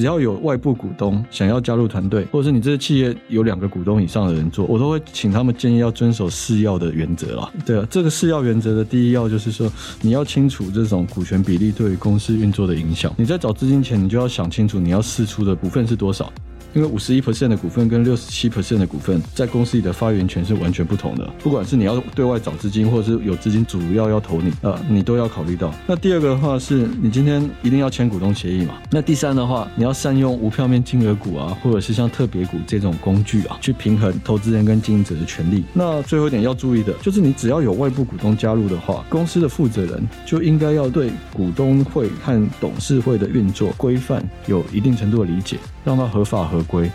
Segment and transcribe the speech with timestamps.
[0.00, 7.52] 只要有外部股东想要加入团队，或者是你这个企业有两个股东以上的人做，我都会请他们建议要遵守四要的原则啦。
[7.66, 13.12] 对啊，这个四要原则的第一要就是说，你要清楚这种股权比例对于公司运作的影响。
[13.18, 16.32] 你在找资金前，你就要想清楚你要释出的股份是多少。
[16.74, 21.28] 因为五十一%的股份跟六十七%的股份，在公司里的发言权是完全不同的。
[21.42, 25.72] 不管是你要对外找资金，或者是有资金主要要投你，呃，你都要考虑到。
[25.86, 28.74] 那第二个的话是，你今天一定要签股东协议嘛。
[28.90, 35.64] 那第三的话，你要善用无票面金额股啊，或者是像特别股这种工具啊，去平衡投资人跟经营者的权利。
[35.72, 46.90] 那最后一点要注意的，就是你只要有外部股东加入的话，公司的负责人就应该要对股东会和董事会的运作规范有一定程度的理解，让它合法合规。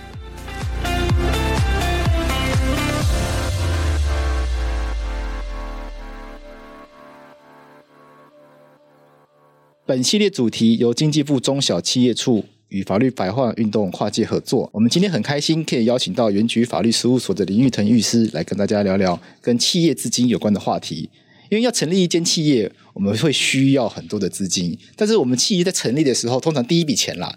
[9.88, 14.68] 本系列主题由经济部中小企业处与法律白话运动跨界合作。
[14.74, 21.10] 我们今天很开心可以邀请到原局法律事务所的林玉腾律师来跟大家聊聊跟企业资金有关的话题。
[21.50, 27.34] 因为要成立一间企业，我们会需要很多的资金，但是我们企业在成立的时候，通常第一笔钱啦。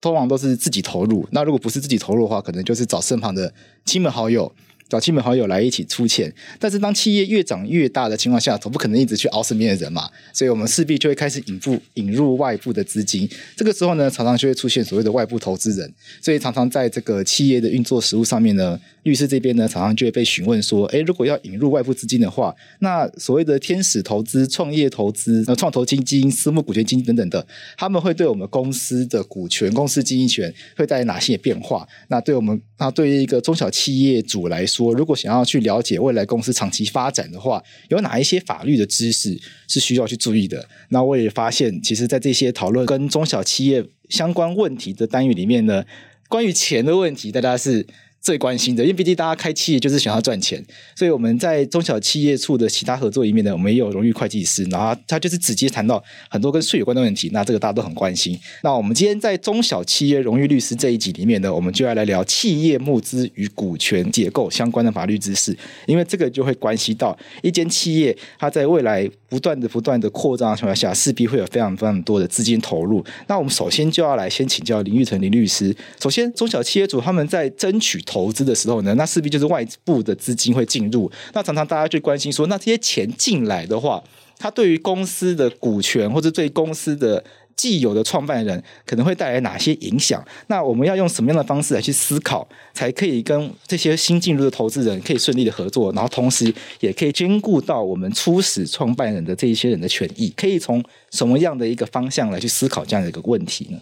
[0.00, 3.52] 通常都是自己投入，那如果不是自己投入的话，可能就是找身旁的
[3.84, 4.52] 亲朋好友。
[4.88, 13.30] 找亲朋好友来一起出钱，但是当企业越长越大的情况下，总不可能一直去熬身边的人嘛，所以我们势必就会开始引入引入外部的资金。
[13.54, 31.86] 这个时候呢，常常就会出现所谓的外部投资人，所以常常在这个企业的运作实务上面呢，律师这边呢，常常就会被询问说，诶，如果要引入外部资金的话，那所谓的天使投资、创业投资、那创投基金、私募股权基金等等的，他们会对我们公司的股权、公司经营权会带来哪些变化？
[32.08, 40.64] 那对我们，那对于一个中小企业主来说，说，如果想要去了解未来公司长期发展的话，有哪一些法律的知识是需要去注意的？
[40.90, 45.84] 那我也发现，其实，在这些讨论跟中小企业相关问题的单元里面呢，
[46.28, 47.86] 关于钱的问题，大家是。
[48.20, 50.62] 最关心的，因为毕竟大家开企业就是想要赚钱，
[50.94, 58.38] 所以我们在中小企业处的其他合作里面呢，我们也有荣誉会计师，然后他就是直接谈到很多跟税有关的问题，那这个大家都很关心。
[58.62, 73.02] 那我们今天在中小企业荣誉律师这一集里面呢，我们就要来聊企业募资与股权结构相关的法律知识，因为这个就会关系到一间企业它在未来不断的不断的扩张的情况下，势必会有非常非常多的资金投入。
[73.28, 81.08] 那我们首先就要来先请教林玉成林律师，首先中小企业主他们在争取投资的时候呢，那势必就是外部的资金会进入。
[81.32, 84.02] 那常常大家就关心说，那这些钱进来的话，
[84.36, 87.22] 它对于公司的股权或者对公司的
[87.54, 90.24] 既有的创办人可能会带来哪些影响？
[90.48, 100.32] 那我们要用什么样的方式来去思考，才可以跟这些新进入的投资人可以顺利的合作，然后同时也可以兼顾到我们初始创办人的这一些人的权益？
[100.36, 103.78] 可以从什么样的一个方向来去思考这样的一个问题呢？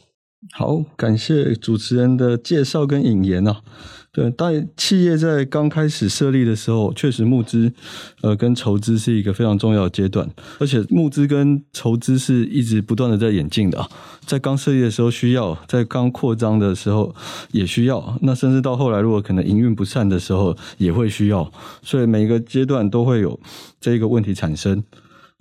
[0.53, 3.61] 好，感谢主持人的介绍跟引言啊。
[4.11, 7.73] 对，但企业在刚开始设立的时候，确实募资，
[8.23, 10.29] 呃，跟筹资是一个非常重要的阶段，
[10.59, 13.89] 而且募资跟筹资是一直不断的在演进的啊。
[14.27, 17.15] 在刚设立的时候需要，在刚扩张的时候
[17.53, 23.39] 也需要，那甚至到后来，如果可能营运不善的时候也会需要，所以每一个阶段都会有
[23.81, 24.83] 这一个问题产生。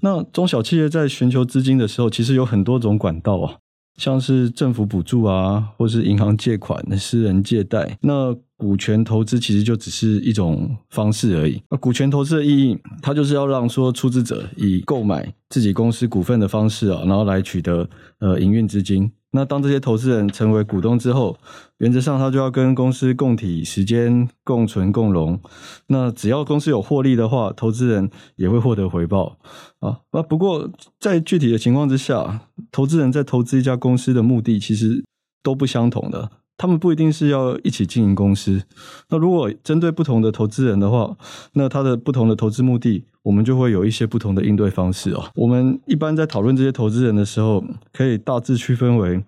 [0.02, 3.56] 那中小企业在寻求资金的时候，其实有很多种管道啊，
[3.97, 8.35] 像是政府补助啊，或是银行借款、私人借贷，那。
[8.59, 11.62] 股权投资其实就只是一种方式而已。
[11.69, 17.88] 那股权投资的意义，它就是要让说出资者以购买自己公司股份的方式啊，然后来取得
[18.18, 19.12] 呃营运资金。
[19.31, 21.38] 那当这些投资人成为股东之后，
[21.77, 25.39] 原则上他就要跟公司共体时间、共存共荣。
[25.88, 29.38] 那只要公司有获利的话，投资人也会获得回报
[29.79, 29.99] 啊。
[30.11, 35.03] 那不过在具体的情况之下，投资人在投资一家公司的目的其实
[35.44, 36.31] 都不相同的。
[36.57, 38.63] 他们不一定是要一起经营公司。
[39.09, 41.16] 那如果针对不同的投资人的话，
[41.53, 45.23] 那他的不同的投资目的，我们就会有一些不同的应对方式哦。
[45.35, 47.63] 我们一般在讨论这些投资人的时候，
[47.94, 49.24] 可以大致区分为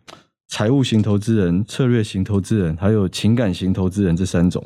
[0.48, 4.66] 财务型投资人、策略型投资人，还有情感型投资人这三种。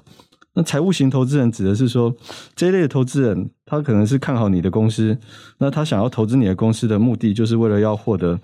[0.56, 2.16] 那财务型投资人指的是说，
[2.56, 5.18] 这一类的投资人，他可能是看好你的公司，
[5.58, 8.40] 那他想要投资你的公司的目的，就是为了要获得。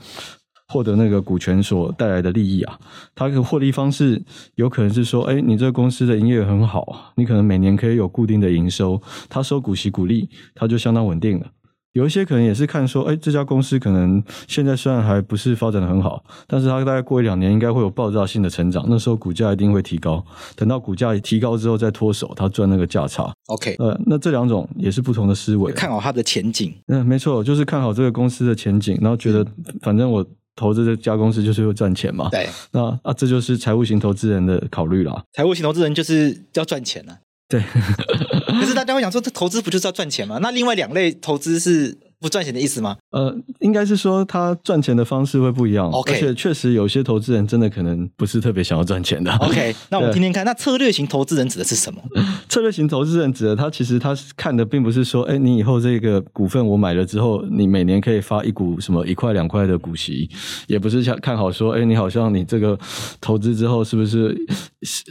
[0.69, 2.79] 获得那个股权所带来的利益啊，
[3.15, 4.21] 它的获利方式
[4.55, 11.47] 有可能是说，哎，你这个公司的营业额很好，你可能每年可以有固定的营收，他收股息股利，他就相当稳定了。
[11.93, 20.23] 有一些可能也是看说，哎，这家公司可能现在虽然还不是发展的很好，但是它大概过一两年应该会有爆炸性的成长，那时候股价一定会提高。
[20.55, 23.33] 等到股价提高之后再脱手，它赚那个价差。
[23.47, 26.71] OK，呃，那这两种也是不同的思维，看好它的前景。
[26.89, 29.43] 嗯，没错，就是看好这个公司的前景，然后觉得
[29.81, 30.23] 反正我。
[30.59, 32.27] 投资这家公司就是会赚钱嘛。
[32.29, 35.23] 对，那啊，这就是财务型投资人的考虑啦。
[35.31, 37.17] 财务型投资人就是要赚钱啊。
[37.47, 37.63] 对，
[38.59, 40.39] 可是大家会想说，这投资不就是要赚钱吗？
[40.41, 41.97] 那另外两类投资是？
[42.19, 42.97] 不赚钱的意思吗？
[43.11, 45.89] 呃，应该是说他赚钱的方式会不一样。
[45.91, 49.31] OK，而且确实有些投资人真的可能不是特别想要赚钱的。
[49.37, 52.01] OK， 那我们听听看，那策略型投资人指的是什么？
[52.49, 60.29] 策略型投资人指的他其实他看的并不是说，哎，你以后这个股份我买了之后，你每年可以发一股什么一块两块的股息，
[60.67, 62.77] 也不是想看好说，哎，你好像你这个
[63.21, 64.37] 投资之后是不是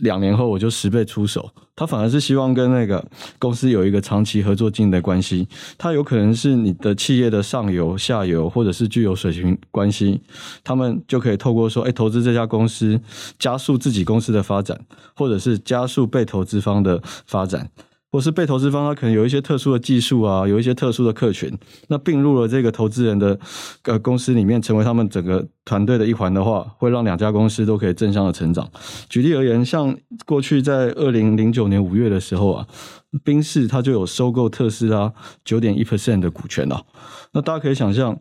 [0.03, 1.49] 两年后我就十倍出手？
[1.79, 3.03] 他反而是希望跟那个
[3.39, 5.49] 公司有一个长期合作经营的关系。
[5.79, 6.99] 他有可能是你的。
[6.99, 10.21] 企业的上游、下游，或者是具有水平关系，
[10.65, 13.01] 他们就可以透过说，哎，投资这家公司，
[13.39, 14.79] 加速自己公司的发展，
[15.15, 17.71] 或者是加速被投资方的发展。
[18.11, 21.53] 或是被投资方他可能有一些特殊的技术啊，有一些特殊的客群，
[21.89, 23.39] 那并入了这个投资人的
[23.83, 28.67] 呃公司里面，成为他们整个团队的一环的话，会让两家公司都可以正向的成长。
[29.11, 29.95] 举例而言，像
[30.25, 32.67] 过去在二零零九年五月的时候啊，
[33.23, 35.13] 宾士它就有收购特斯拉
[35.45, 36.83] 九点一 percent 的股权啊。
[37.35, 38.19] 那大家可以想象，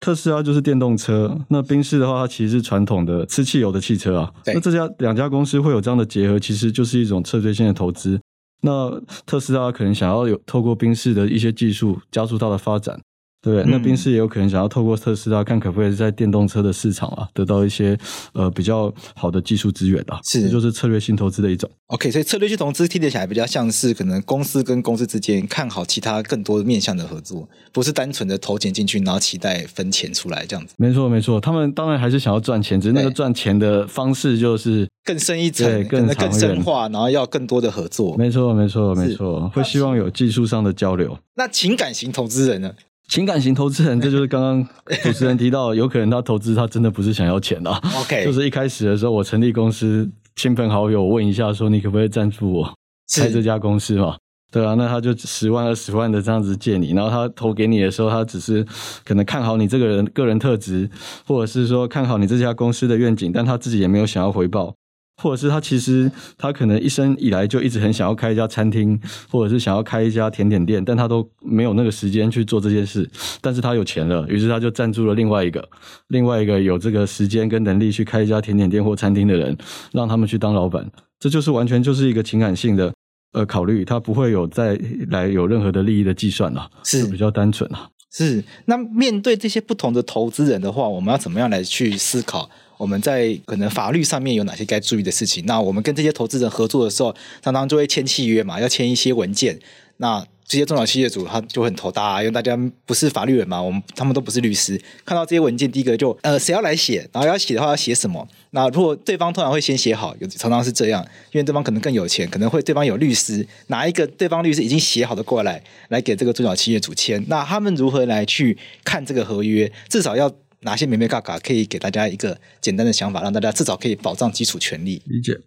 [0.00, 4.32] 特斯拉就是电动车，那宾士的话，它其实是传统的吃汽油的汽车啊。
[4.46, 8.20] 那这家两家公司会有这样的结合，其实就是一种策略性的投资。
[8.62, 13.00] 那特斯拉可能想要有透过宾士的一些技术加速它的发展。
[13.42, 17.98] 对，那宾士也有可能想要透过特斯拉，看可不可以在电动车的市场啊，得到一些
[18.34, 21.68] 呃比较好的技术资源啊，是，这就是策略性投资的一种。
[21.88, 30.74] OK，所以策略性投资听起来比较像是可能公司跟公司之间看好其他更多面向的合作，不是单纯的投钱进去，然后期待分钱出来这样子。
[30.78, 38.16] 没错，没错，他们当然还是想要赚钱，只是那个赚钱的方式就是更深一层，更更深化，然后要更多的合作。
[38.16, 41.18] 没错，没错，没错，会希望有技术上的交流。
[41.34, 42.72] 那情感型投资人呢？
[43.12, 44.66] 情感型投资人， 这就是刚刚
[45.02, 47.78] 主持人提到，有可能他投资他真的不是想要钱啊。
[48.00, 52.74] OK，就是一开始的时候，我成立公司，亲朋好友问一下，说你可不可以赞助我
[53.14, 54.16] 开这家公司嘛？
[54.50, 58.66] 对啊，那他就十万二十万的这样子借你，然后他投给你的时候，他只是
[59.04, 60.88] 可能看好你这个人个人特质，
[61.26, 64.74] 或者是说看好你这家公司的愿景，但他自己也没有想要回报。
[65.16, 68.98] 或者是他其实他可能一生以来就一直很想要开一家餐厅，
[69.30, 73.08] 或者是想要开一家甜点店，但他都没有那个时间去做这件事。
[73.40, 75.68] 但是他有钱了，于是他就赞助了另外一个
[76.08, 79.56] 另外一个有这个时间跟能力去开一家甜点店或餐厅的人，
[79.92, 80.90] 让他们去当老板。
[81.20, 82.92] 这就是完全就是一个情感性的
[83.32, 84.76] 呃考虑，他不会有再
[85.08, 87.88] 来有任何的利益的计算了，是比较单纯啊。
[88.10, 92.50] 是，那面对这些不同的投资人的话，我们要怎么样来去思考？
[92.82, 95.46] 我们在可能法律上面有哪些该注意的事情？
[95.46, 99.56] 那我们跟这些投资人合作的时候，常常就会签契约嘛，要签一些文件。
[99.98, 108.26] 那这些中小企业主他就很头大，因为大家不是法律人嘛，我们他们都不是律师，看到这些文件，第一个就呃谁要来写，然后要写的话要写什么？
[108.50, 111.00] 那如果对方通常会先写好，有常常是这样，
[111.30, 117.24] 因为对方可能更有钱，可能会对方有律师，拿一个对方律师已经写好的过来，来给这个中小企业主签。
[117.28, 119.70] 那他们如何来去看这个合约？
[119.88, 120.28] 至少要。
[120.62, 125.02] 哪些眉眉角角可以给大家一个简单的想法，让大家至少可以保障基础权利？
[125.06, 125.38] 理解。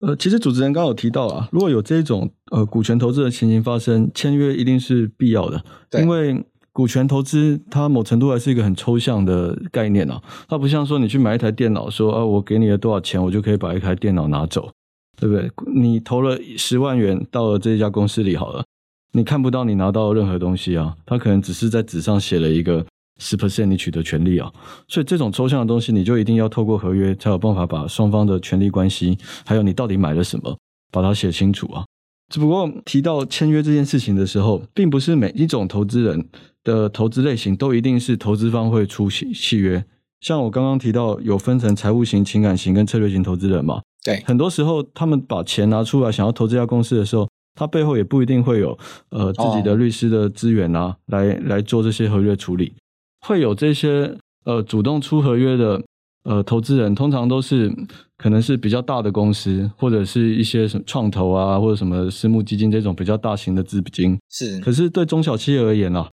[0.00, 5.62] 呃，其实主持人刚刚有提到啊，如果有这种呃股权投资的情形发生，签约一定是必要的。
[5.90, 6.00] 对。
[6.00, 6.42] 因为
[6.72, 14.70] 股权投资它某程度还是一个很抽象的概念啊，它不像说你去买一台电脑，说啊我给你了多少钱，我就可以把一台电脑拿走，
[15.18, 15.50] 对不对？
[15.74, 18.64] 你投了十万元到了这家公司里好了，
[19.12, 22.86] 你看不到你拿到任何东西啊，它可能只是在纸上写了一个。
[23.20, 24.50] 十 percent 你取得权利啊，
[24.88, 30.58] 所以这种抽象的东西，你就一定要透过合约才有办法把双方的权利关系，还有你到底买了什么，
[30.90, 31.84] 把它写清楚啊。
[32.32, 36.28] 只不过提到签约这件事情的时候，并不是每一种投资人
[36.64, 39.84] 的投资类型都一定是投资方会出契契约。
[40.20, 43.80] 像我刚刚提到，有分成财务型、情感型跟策略型投资人嘛。
[44.04, 48.78] 对，很多时候他们把钱拿出来想要投这家公司的时候，他背后也不一定会有
[49.10, 52.72] 呃自己的律师的资源啊，来来做这些合约处理。
[53.20, 55.82] 会有这些呃主动出合约的
[56.24, 57.72] 呃投资人，通常都是
[58.16, 64.18] 可能是比较大的公司，或者是一些什么创投啊，或者什么私募基金这种比较大型的资金。
[64.30, 66.08] 是，可是对中小企业而言呢、啊？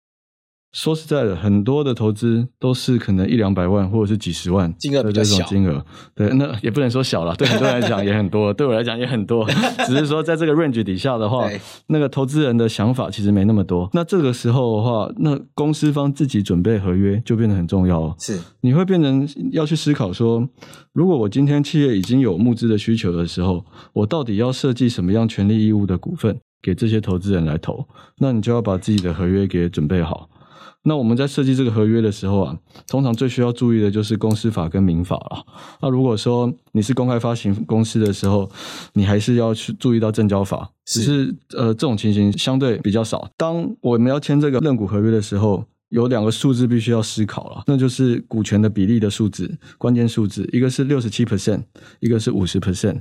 [0.74, 5.82] 说实在的，很多的投资都是可能一两百万或者是几十万金额比较小，金额，
[6.16, 9.48] 对，那也不能说小了，对很多人来讲也很多， 对我来讲也很多，
[9.86, 11.48] 只是说在这个 range 底下的话，
[11.86, 13.88] 那个投资人的想法其实没那么多。
[13.92, 18.16] 那这个时候的话，那公司方自己准备合约就变得很重要了。
[18.18, 20.48] 是，你会变成要去思考说，
[20.92, 27.86] 如果我今天企业已经有募资的需求的时候，我到底要设计什么样权利义务的股份给这些投资人来投？
[28.18, 30.28] 那你就要把自己的合约给准备好。
[30.84, 35.44] 那我们在设计这个合约的时候啊，通常最需要注意的就是公司法跟民法了。
[35.80, 38.50] 那如果说你是公开发行公司的时候，
[38.92, 43.28] 你还是要去注意到证交法，只是呃这种情形相对比较少。
[43.36, 51.62] 当我们要签这个认股合约的时候，有两个数字必须要思考了，那就是股权的比例的数字，关键数字，一个是六十七 percent，
[52.00, 53.00] 一个是五十 percent。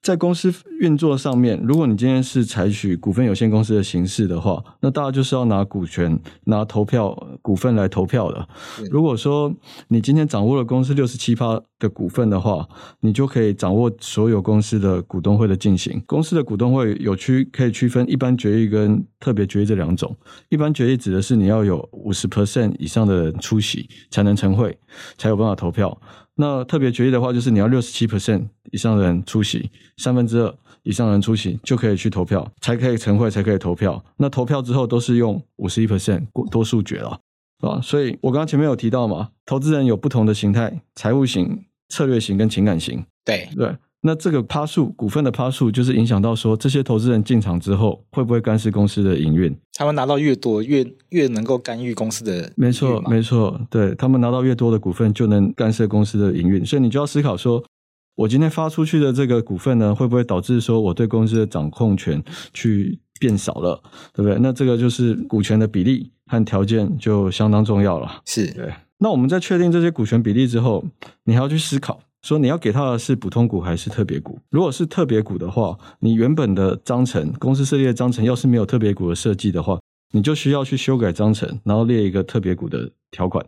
[0.00, 8.48] 在公司运作上面，如果你今天是采取股份有限公司的形式的话，那大家就是要拿股权、拿投票股份来投票的。
[8.90, 9.52] 如果说
[9.88, 12.66] 你今天掌握了公司六十七趴的股份的话，
[13.00, 16.00] 你就可以掌握所有公司的股东会的进行。
[16.06, 20.16] 公司的股东会有区可以区分一般决议跟特别决议这两种。
[20.48, 24.78] 一般决议指的是你要有五十 percent 以上的人出席才能成会，
[25.18, 26.00] 才有办法投票。
[26.40, 30.54] 那特别决议的话，就是你要六十七 percent 以上的人出席，三分之二
[30.84, 34.00] 以上的人出席就可以去投票，才可以成会，才可以投票。
[34.18, 37.20] 那投票之后都是用五十一 percent 多数决了
[37.58, 37.80] 啊。
[37.80, 43.04] 所以我刚刚前面有提到嘛，投资人有不同的形态，财务型、策略型跟情感型。
[43.24, 43.76] 对对。
[44.00, 49.56] 那这个趴数股份的趴数，就是影响到说这些投资人进场之后会不会干涉公司的营运？
[49.74, 52.52] 他们拿到越多，越越能够干预公司的。
[52.56, 56.64] 没错，没错，对，他们拿到越多的股份，就能干涉公司的营运。
[56.64, 57.64] 所以你就要思考说，
[58.14, 62.22] 我今天发出去的这个股份呢，会不会导致说我对公司的掌控权
[62.54, 63.82] 去变少了，
[64.14, 64.38] 对不对？
[64.40, 68.22] 那这个就是股权的比例和条件就相当重要了。
[68.24, 68.72] 是对。
[68.98, 70.84] 那我们在确定这些股权比例之后，
[71.24, 72.00] 你还要去思考。
[72.22, 74.40] 说你要给他的是普通股还是特别股？
[74.50, 79.78] 如果是特别股的话，你原本的章程，公司设立的章程要是没有特别股的设计的话，
[80.12, 83.44] 你就需要去修改章程，然后列一个特别股的条款。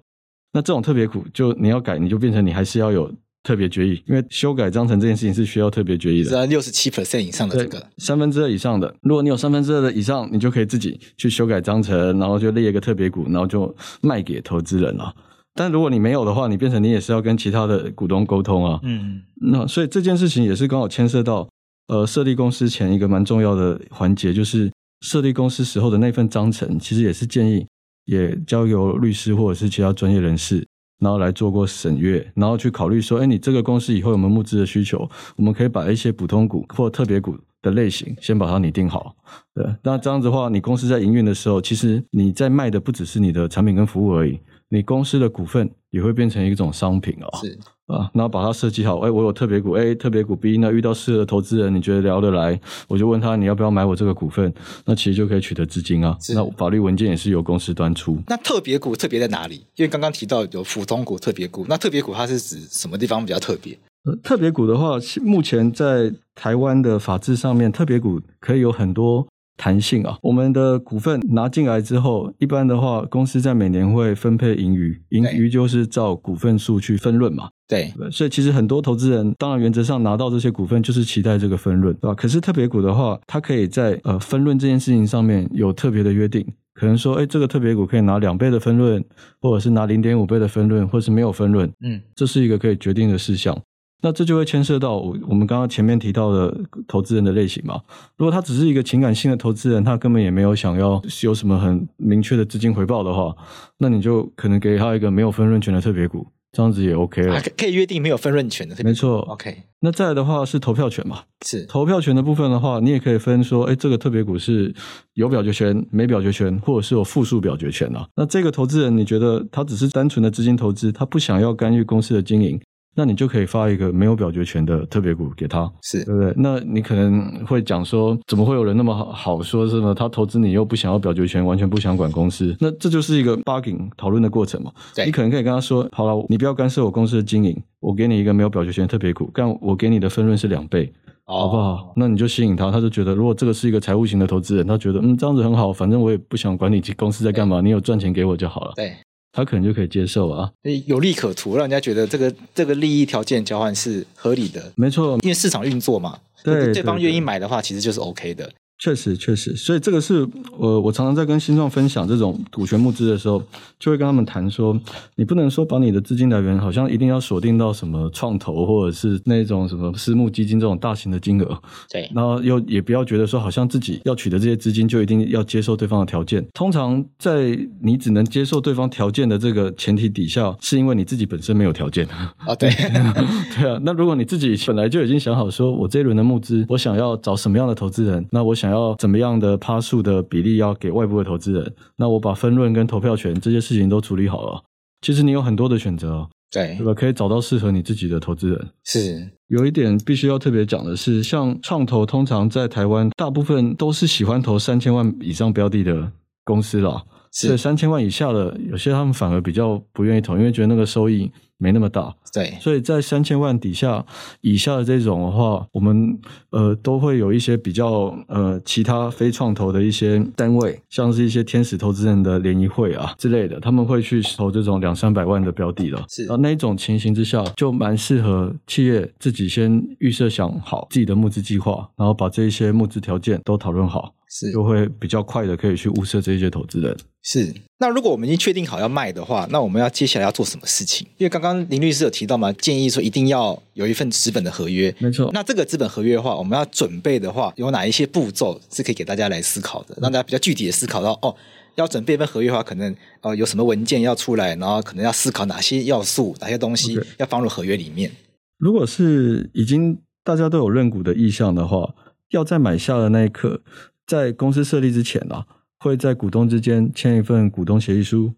[0.53, 3.13] 那这种特别股就你要改，你就变成你还是要有
[3.43, 6.31] 特别决议，因为修改章程这件事情是需要特别决议的。
[6.31, 15.15] 是啊，六十七 percent 以上的这个三分之二以上的，如果你有三分之二的以上，你就可以自己去修改章程，然后就列一个特别股，然后就卖给投资人了。
[15.61, 18.81] 但如果你没有的话，你变成你也是要跟其他的股东沟通啊。
[18.83, 21.47] 嗯，那所以这件事情也是刚好牵涉到
[21.89, 27.67] 呃设立公司前一个蛮重要的环节，就是设立公司时候的那份章程，其实也是建议
[28.07, 30.67] 也交由律师或者是其他专业人士，
[30.99, 35.07] 然后来做过审阅，然后去考虑说，哎，你这个公司以后有没有募资的需求？
[35.37, 39.15] 我们可以把一些普通股或特别股的类型先把它拟定好。
[39.55, 44.39] 对，那这样子的话，你公司在营运的时候，其实你在卖的不只是你的产品跟服务而已。
[44.73, 49.01] 你公司的股份也会变成一种商品哦，是啊，然后把它设计好。
[49.01, 56.17] 哎，我有特别股 A，特别股 B，那遇到适合的投资人，你觉得聊得来，我就问他你要不要买我这个股份，那其实就可以取得资金啊。
[56.33, 58.17] 那法律文件也是由公司端出。
[58.29, 59.67] 那特别股特别在哪里？
[59.75, 63.77] 因为刚刚提到有普通股、特别股，那特别股它是指什么地方比较特别？
[64.05, 69.27] 呃，特别股的话，目前在台湾的法制上面，特别股可以有很多。
[69.63, 77.51] 弹性啊，我们的股份拿进来之后，一般的话，公司在每年会分配盈余，盈余就是照股份数去分润嘛。
[77.69, 82.15] 对，所以其实很多投资人，当然原则上拿到这些股份就是期待这个分润，对吧？
[82.15, 86.43] 可是特别股的话，它可以在呃分润这件事情上面有特别的约定，
[86.73, 89.05] 可能说，哎，这个特别股可以拿两倍的分润，
[89.43, 93.61] 或者是拿零点五倍的分润，或者是没有分润，嗯，这是一个可以决定的事项。
[94.03, 96.57] 那这就会牵涉到我我们刚刚前面提到的
[96.89, 97.81] 投资人的类型嘛。
[98.17, 103.35] 如果他只是一个情感性的投资人，他根本也没有想要有什么很明确的资金回报的话，
[103.79, 107.41] 那你就可能给他一个没有分润权的特别股，这样子也 OK 了。
[107.57, 108.89] 可以约定没有分润权的特别股。
[108.89, 109.65] 没错，OK。
[109.83, 111.23] 那再来的话是投票权嘛？
[111.47, 114.75] 是投票权的部分的话，你也可以分说，哎，这个特别股是
[115.15, 118.07] 有表决权、没表决权，或者是有复数表决权啊。
[118.17, 122.61] 那这个投资人，你觉得他只是单纯的资金投资，他不想要干预公司的经营？
[122.95, 126.35] 那你就可以发一个没有表决权的特别股给他，是对不对？
[126.37, 129.95] 那你可能会讲说，怎么会有人那么好好说什么？
[129.95, 134.73] 他投资你又不想要表决权，完全不想管公司，那这就是一个 bargain 讨论的过程嘛。
[134.95, 140.93] 对，你可能可以跟他说，好了，你不要干涉我公司的经营，我给你一个没有表决权的特别股，但我给你的分润是两倍，
[141.27, 141.93] 哦，好不好？
[141.97, 148.73] 那你就吸引他，他就觉得，如果这个是一个财务型的投资人，他觉得嗯这样子很好，反正我也不想管你公司在干嘛，你有赚钱给我就好了。
[148.75, 148.93] 对。
[149.33, 150.51] 他可能就可以接受啊，
[150.87, 154.73] 有利可图，让人家觉得这个这个利益条件交换是合理的。
[154.77, 158.51] 没错，因为市场运作嘛，对，对方愿意买的话，其实就是 OK 的。
[158.81, 163.43] 确实，确实，所以这个是我我常常在跟新创分享这种股权募资的时候，
[163.79, 164.75] 就会跟他们谈说，
[165.17, 176.43] 你不能说把你的资金来源好像一定要锁定到什么创投或者是那种什么私募基金这种大型的金额，对，然后又也不要觉得说好像自己要取得这些资金就一定要接受对方的条件。
[176.55, 182.33] 通常在你只能接受对方条件的这个前提底下，是因为你自己本身没有条件啊。
[182.47, 182.71] 哦，对，
[183.55, 183.79] 对啊。
[183.83, 188.70] 那如果你自己本来就已经想好说，我这一轮的募资，我想要找什么样的投资人，那我想。
[188.71, 194.63] 想要怎么样的趴数的比例要给外部的投资人，那我把分润跟投票权这些事情都处理好了。
[195.01, 196.95] 其实你有很多的选择，对，对吧？
[196.95, 198.69] 可以找到适合你自己的投资人。
[198.85, 206.13] 是，有一点必须要特别讲的是，像创投通常在台湾，大部分都是喜欢投三千万以上标的的
[206.45, 207.03] 公司啦。
[207.33, 212.15] 是，所以三千万以下的，有些他们反而比较不愿意投，因为觉得那个收益没那么大。
[212.33, 214.05] 对，所以在三千万底下
[214.41, 216.19] 以下的这种的话，我们
[216.51, 226.05] 呃都会有一些比较呃其他非创投的一些单位，像是一些天使投资人的联谊会啊之类的，他们会去投这种两三百万的标的了。
[226.09, 234.15] 是，然后那一种情形之下，就蛮适合企业自己先预设想好自己的募资计划，然后把这一些募资条件都讨论好。
[234.31, 236.97] 是，就会比较快的可以去物色这些投资人。
[237.23, 241.07] 是，那如果我们已经确定好要卖的话，那我们要接下来要做什么事情？
[241.19, 244.95] 因为刚刚林律师有提到嘛，建议说一定要有一份资本的合约。
[245.01, 245.31] 没错。
[245.35, 251.35] 那这个资本合约的话，我们要准备的话，有哪一些步骤是可以给大家来思考的，让大家比较具体的思考到哦，
[251.75, 258.11] 要准备一份合约的话，可能呃有什么文件要出来，然后可能要思考哪些要素、哪些东西要放入合约里面。
[258.57, 261.95] 如果是已经大家都有认股的意向的话，
[262.31, 263.63] 要在买下的那一刻。
[264.11, 265.47] 在公司设立之前啊，
[265.79, 268.33] 会在股东之间签一份股东协议书。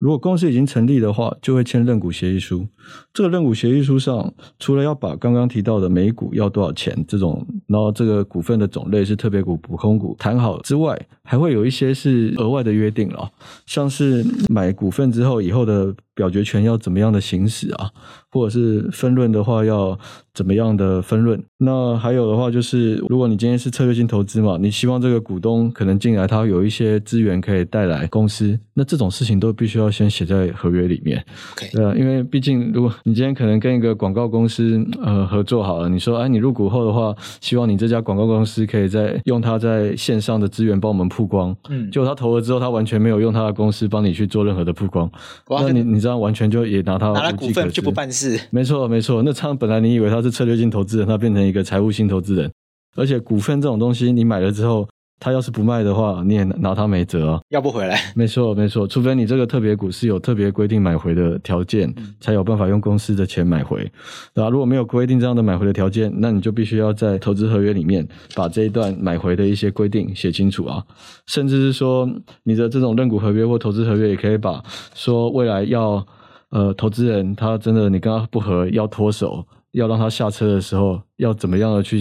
[0.00, 2.66] 如果公司已经成立的话，就会签认股协议书。
[3.14, 13.30] 这个认股协议书上，除了要把刚刚提到的每股要多少钱这种，然后这个股份的种类是特别股、普通股谈好之外，还会有一些是额外的约定了，
[13.64, 17.92] 像是买股份之后以后的表决权要怎么样的行使啊，
[18.32, 19.96] 或者是分润的话要
[20.34, 21.40] 怎么样的分润。
[21.58, 31.24] 那还有的话就是，如果你今天是策略性投资嘛，你希望这个股东可能进来，他有一些资源可以带来公司，那这种事情都必须要先写在合约里面。
[31.72, 45.10] 对啊，因为毕竟如果你今天可能跟一个广告公司呃合作好了，你说哎，你入股后的话，希望你这家广告公司可以在用他在线上的资源帮我们曝光，嗯，结果他投了之后，他完全没有用他的公司帮你去做任何的曝光，
[45.48, 52.50] 那你你这样完全就也拿他拿了股份就不办事，没错没错，那他本来你以为他是策略性投资人，他变成一个财务性投资人，
[52.96, 54.88] 而且股份这种东西你买了之后。
[55.24, 57.96] 他要是不卖的话，你也拿他没辙啊，要不回来。
[58.16, 63.88] 没错，没错，除非你这个特别股是有特别规定买回的条件，嗯，才有办法用公司的钱买回。
[64.34, 64.50] 对吧？
[64.50, 68.04] 如果没有规定这样的买回的条件，那你就必须要在投资合约里面
[68.34, 70.82] 把这一段买回的一些规定写清楚啊。
[71.28, 72.10] 甚至是说，
[72.42, 74.60] 你的这种认股合约或投资合约，也可以把
[74.92, 76.04] 说未来要
[76.52, 82.00] 呃投资人他真的你跟他不合，要脱手，要让他下车的时候，要怎么样的去。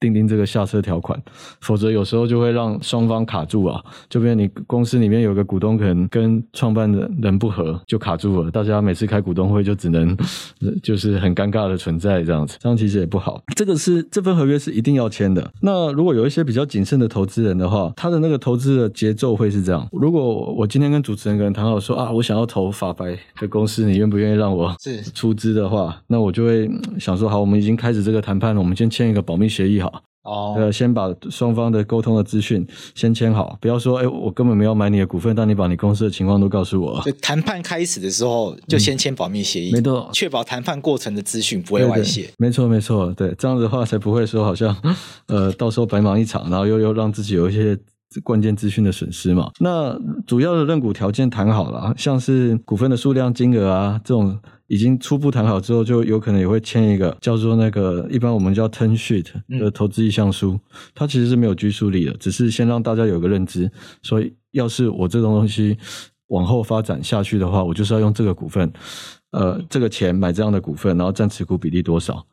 [0.00, 1.22] 订定这个下车条款，
[1.60, 3.84] 否则有时候就会让双方卡住啊。
[4.08, 8.50] 就比如你公司里面有个股东可能跟创办人人不合，就卡住了。
[8.50, 10.16] 大家每次开股东会就只能
[10.82, 13.42] 就是很尴尬的存在这样子，这样其实也不好。
[13.54, 15.52] 这个是这份合约是一定要签的。
[15.60, 26.66] 那如果有一些比较谨慎的投资人的话，他的那个投资的节奏会是这样：如果我今天跟主持人可能谈好说啊，我想要投法白的公司，你愿不愿意让我是出资的话，那我就会
[26.98, 29.89] 想说好，我们已经开始这个谈判了，我们先签一个保密协议好。
[30.22, 37.00] 哦，呃，先把双方的沟通的资讯先签好，不要说，哎，我根本没有买你的股份，但你把你公司的情况都告诉我。
[37.02, 42.30] 就谈判开始的时候就先签保密协议，嗯、没错，确保谈判过程的资讯不会外泄。
[42.36, 44.76] 没错，没错，对，这样子的话才不会说好像，
[45.26, 47.78] 呃，到时候白忙一场，然后又又让自己有一些
[48.22, 49.50] 关键资讯的损失嘛。
[49.60, 54.38] 那主要的认股条件谈好了，像是股份的数量、金额啊这种。
[54.70, 59.26] 已经初步谈好之后，就有可能也会签一个叫做那个一般我们叫 term sheet
[59.58, 60.56] 的投资意向书，
[60.94, 63.68] 它其实是没有拘束力的，只是先让大家有个认知。
[64.00, 65.76] 所以，要是我这种东西
[66.28, 68.72] 往后发展下去的话，我就是要用这个股份，
[69.32, 72.24] 呃，这个钱买这样的股份，然后占持股比例多少。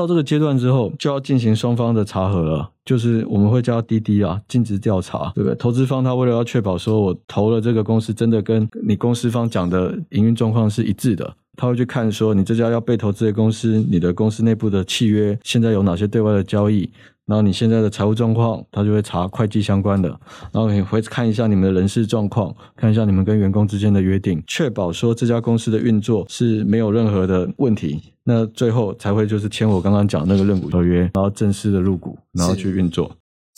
[0.00, 5.54] 到这个阶段之后，就要进行双方的查核了，就是我们会叫滴滴啊，尽职调查，对不对？
[5.56, 11.34] 投资方他为了要确保说我投了这个公司真的跟你公司方讲的营运状况是一致的。
[11.56, 16.88] 他会去看说，你这家要被投资的公司，你的公司内部的契约现在有哪些对外的交易，
[17.30, 20.08] 然后你现在的财务状况，他就会查会计相关的，
[20.50, 33.08] 然后你会看一下你们的人事状况，看一下你们跟员工之间的约定，确保说这家公司的运作是没有任何的问题，那最后才会就是签我刚刚讲那个认股合约，然后正式的入股，然后去运作。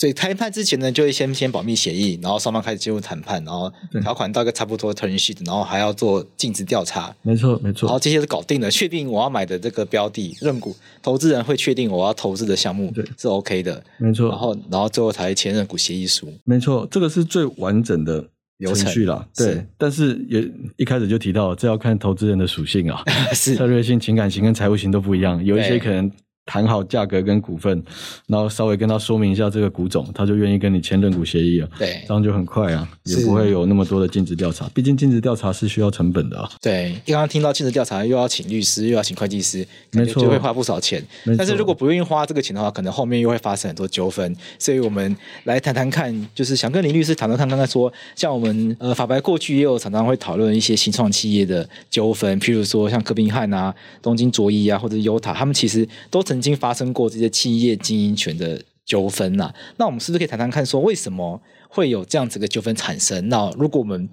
[0.03, 7.15] 所以谈判之前呢，就会先签保密协议，然后双方开始进入谈判，然后条款到一个差不多 term sheet，然后还要做尽职调查。
[7.23, 7.87] 没错，没错。
[7.87, 13.81] 然后这些都搞定了，确定我要买的这个标的认股，投资人会确定我要投资的项目是 OK 的。
[13.99, 14.29] 没错。
[14.29, 16.35] 然后，然后最后才签认股协议书。
[16.47, 19.25] 没错，这个是最完整的程序啦。
[19.37, 20.45] 对，是但是也
[20.79, 26.11] 一开始就提到，这要看投资人的属性啊， 是策略性、情感型跟财务型都不一样，有一些可能。
[26.45, 27.83] 谈好价格跟股份，
[28.27, 31.69] 然后稍微跟他说明一下这个股种，他就愿意跟你签认股协议了。
[31.79, 34.69] 对，这样就很快啊，也不会有那么多的尽职调查。
[34.75, 36.51] 毕竟尽职调查是需要成本的啊。
[36.61, 41.03] 对，刚刚听到尽职调查又要请律师，又要请会计师，没错，就会花不少钱。
[41.39, 44.35] 但是如果不愿意花这个钱的话，可能后面又会发生很多纠纷。
[44.59, 59.55] 所以我们来谈谈看，就是想跟林律师谈谈看，刚才说，像我们呃法白过去也有常常会讨论一些新创企业的纠纷，譬如说像柯宾汉啊、东京卓一啊，或者优塔，他们其实都曾经发生过这些企业经营权的纠纷了。
[59.79, 63.29] 那我们是不是可以谈谈看，说为什么会有这样子的纠纷产生？
[63.29, 64.09] 那如果我们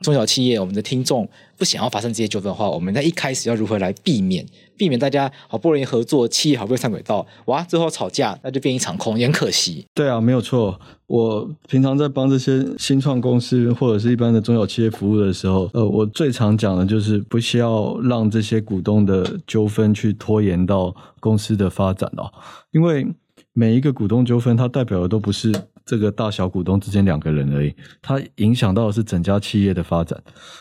[0.00, 4.46] 中小企业，我们的听众不想要发生这些纠纷的话，我们在一开始要如何来避免？
[4.82, 9.86] 避免大家好不容易合作，企业好不容易上轨道，哇，最后吵架，那就变一场空，也很可惜。
[9.94, 10.76] 对啊，没有错。
[11.06, 22.28] 我平常在帮这些新创公司或者是一般的中小企业服务的时候，呃，我最常讲的就是不需要让这些股东的纠纷去拖延到公司的发展哦，
[22.72, 23.06] 因为
[23.52, 25.52] 每一个股东纠纷，它代表的都不是。
[25.84, 30.16] 这个大小股东之间两个人而已，它影响到的是整家企业的发展。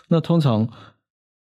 [0.10, 0.67] 那通常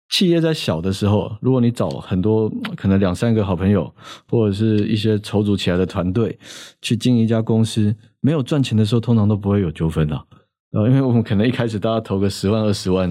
[0.10, 3.94] 企业在小的时候，如果你找很多可能两三个好朋友，
[4.28, 6.38] 或者是一些筹组起来的团队
[6.82, 10.26] 去经营一家公司，没有赚钱的时候，通常都不会有纠纷的。
[10.72, 13.08] 然后，因为我们可能一开始大家投个十万二十万，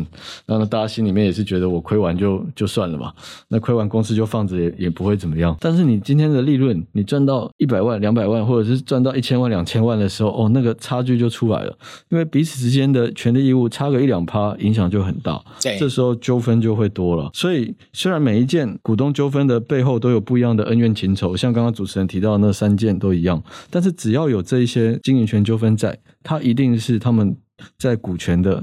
[0.46, 3.12] 然后大家心里面也是觉得我亏完就就算了吧，
[3.48, 5.56] 那亏完公司就放着也也不会怎么样。
[5.58, 11.76] 但是你今天的利润，你赚到一百万、两百万，或者是赚到一千万、两千万的时候，哦，那个差距就出来了，
[12.10, 15.42] 因为彼此之间的权利义务差个一两趴，影响就很大。
[15.60, 17.28] 对，这时候纠纷就会多了。
[17.34, 27.36] 所以，虽然每一件股东纠纷的背后都有不一样的恩怨情仇，像刚刚主持人提到的那三件都一样，但是只要有这一些经营权纠纷在，它一定是他们。
[27.78, 28.62] 在股权的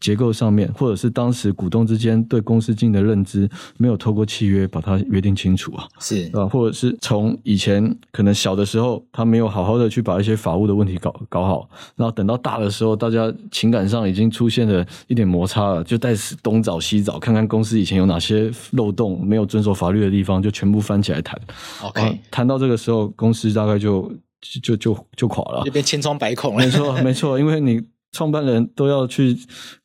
[0.00, 21.40] 结构上面，或者是当时股东之间对公司经营的认知，没有透过契约把它约定清楚啊，是啊，或者是从以前可能小的时候，他没有好好的去把一些法务的问题搞搞好，然后等到大的时候，大家情感上已经出现了一点摩擦了，就开始东找西找，看看公司以前有哪些漏洞，没有遵守法律的地方，就全部翻起来谈。
[21.82, 26.64] OK，谈到这个时候，公司大概就就就就就垮了，就变千疮百孔了。
[26.64, 27.80] 没错，没错，因为你。
[28.12, 29.36] 创办人都要去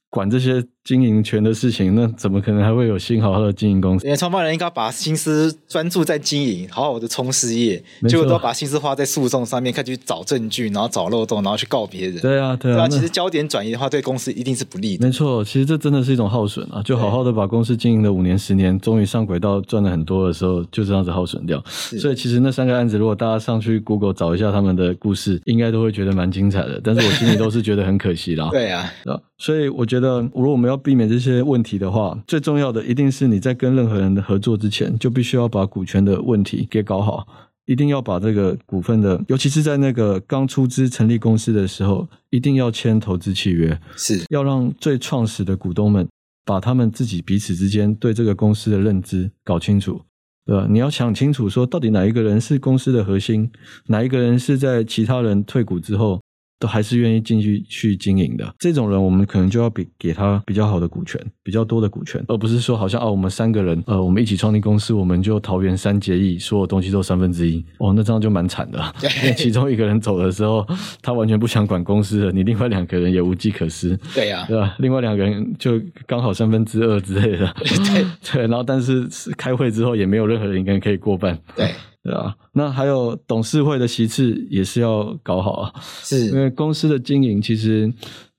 [0.09, 0.72] 管这些。
[0.83, 4.05] 经营权的事情，那怎么可能还会有心好好的经营公司？
[4.05, 12.19] 因为创办人应该把心思专注在经营，好好的冲事业，结果都要把心思花在诉讼上面，开始去找证据，然后找漏洞，然后去告别人。
[12.19, 12.87] 对啊，对啊。
[12.89, 15.07] 其实焦点转移的话，对公司一定是不利的。
[15.07, 16.81] 没错，其实这真的是一种耗损啊！
[16.83, 21.63] 就好好的把公司经营了五年、十年，终于上轨道，赚了很多的时候，就这样子耗损掉。
[21.65, 26.81] 所以，其实那三个案子，如果大家上去 Google 找一下他们的故事，应该都会觉得蛮精彩的。
[26.83, 28.49] 但是我心里都是觉得很可惜啦。
[28.51, 28.91] 对啊，
[29.37, 37.27] 所以我觉得，如果我们要避免这些问题的话，最重要的一定是你在跟任何人的合作之前，就必须要把股权的问题给搞好，
[37.65, 46.07] 一定要把这个股份的，尤其是在那个刚出资成立公司的时候，一定要签投资契约，是要让最创始的股东们
[46.45, 50.01] 把他们自己彼此之间对这个公司的认知搞清楚，
[50.45, 50.67] 对吧？
[50.69, 53.49] 你要想清楚，说到底哪一个人是公司的核心，
[53.87, 56.19] 哪一个人是在其他人退股之后。
[56.63, 68.79] 都还是愿意进去去经营的这种人，我们可能就要给给他比较好的股权，比较多的股权，而不是说好像哦，我们三个人，呃，我们一起创立公司，我们就桃园三结义，所有东西都三分之一，哦，那这样就蛮惨的。
[69.21, 70.65] 因为其中一个人走的时候，
[71.01, 73.99] 他完全不想管公司了，你另外两个人也无计可施。
[74.15, 74.73] 对呀、啊，对吧？
[74.79, 77.53] 另外两个人就刚好三分之二之类的。
[77.59, 81.37] 对 对，然后但是开会之后也没有任何人可以过半。
[81.57, 81.69] 对。
[82.03, 87.91] 对啊，那还有董事会的席次也是要搞好啊，是因为公司的经营其实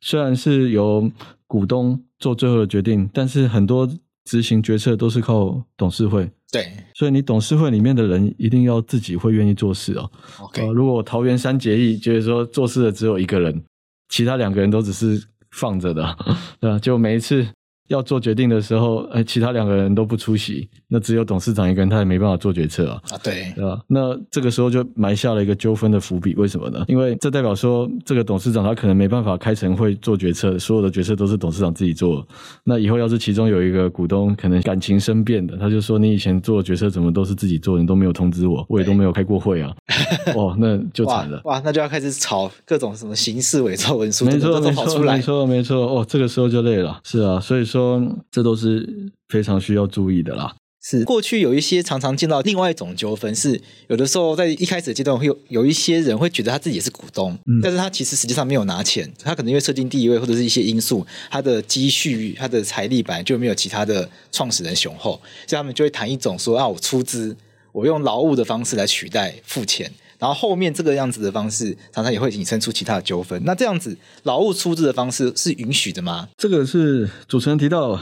[0.02, 1.10] 虽然是由
[1.46, 3.88] 股东做最后的决定，但是很多
[4.26, 6.30] 执行决策都是靠董事会。
[6.52, 10.10] 对，所以你董事会里面的人一定要自己会愿意做事哦。
[10.40, 13.64] OK，呃，如果桃园三结义，就是说做事的只有一个人，
[14.10, 15.20] 其他两个人都只是
[15.52, 16.16] 放着的，
[16.60, 16.78] 对吧？
[16.78, 17.46] 就每一次。
[17.88, 23.00] 要做决定的时候，哎，其他两个人都不出席，那只有董事长一个人，他也没办法做决策啊。
[23.10, 23.80] 啊，对，对吧？
[23.86, 26.34] 那这个时候就埋下了一个纠纷的伏笔。
[26.36, 26.84] 为什么呢？
[26.88, 32.26] 因为这代表说，这个董事长他可能没办法开晨会做决策，所有的决策都是董事长自己做。
[32.64, 39.74] 那以后要是其中有一个股东可能感情生变的，他就说：“你以前做的决策怎么都是自己做，你都没有通知我，我也都没有开过会啊。
[40.34, 41.56] ”哦，那就惨了哇。
[41.56, 45.76] 哇，那就要开始炒各种什么刑事伪造文书，没错，没错，没错，没错。
[45.86, 47.00] 哦，这个时候就累了。
[47.04, 50.54] 是啊，所以说这都是非常需要注意的啦。
[50.82, 67.36] 是过去有一些常常见到另外一种纠纷，是有的时候在一开始的阶段会有有一些人会觉得他自己也是股东，嗯，但是他其实实际上没有拿钱，他可能因为设定地位或者是一些因素，他的积蓄、他的财力本来就没有其他的创始人雄厚，所以他们就会谈一种说啊，我出资。
[67.72, 73.40] 我用劳务的方式来取代付钱，然后后面这个样子的方式常常也会引申出其他的纠纷。
[73.44, 76.28] 那这样子劳务出资的方式是允许的吗？
[76.36, 78.00] 这个是主持人提到。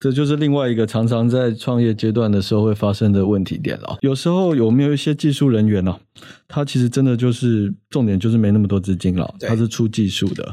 [0.00, 3.98] 这就是另外一个常常在创业阶段的时候会发生的问题点了。
[4.02, 5.98] 有时候有没有一些技术人员呢？
[6.46, 10.52] 他其实真的就是重点就是没那么多资金了，他是出技术的。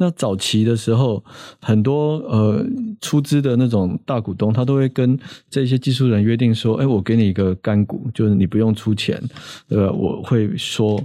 [0.00, 1.22] 那早期的时候，
[1.60, 2.64] 很多呃
[3.00, 5.18] 出资的那种大股东，他都会跟
[5.50, 9.20] 这些技术人约定说：“哎，我给你一个干股，就是你不用出钱，
[9.68, 11.04] 呃，我会说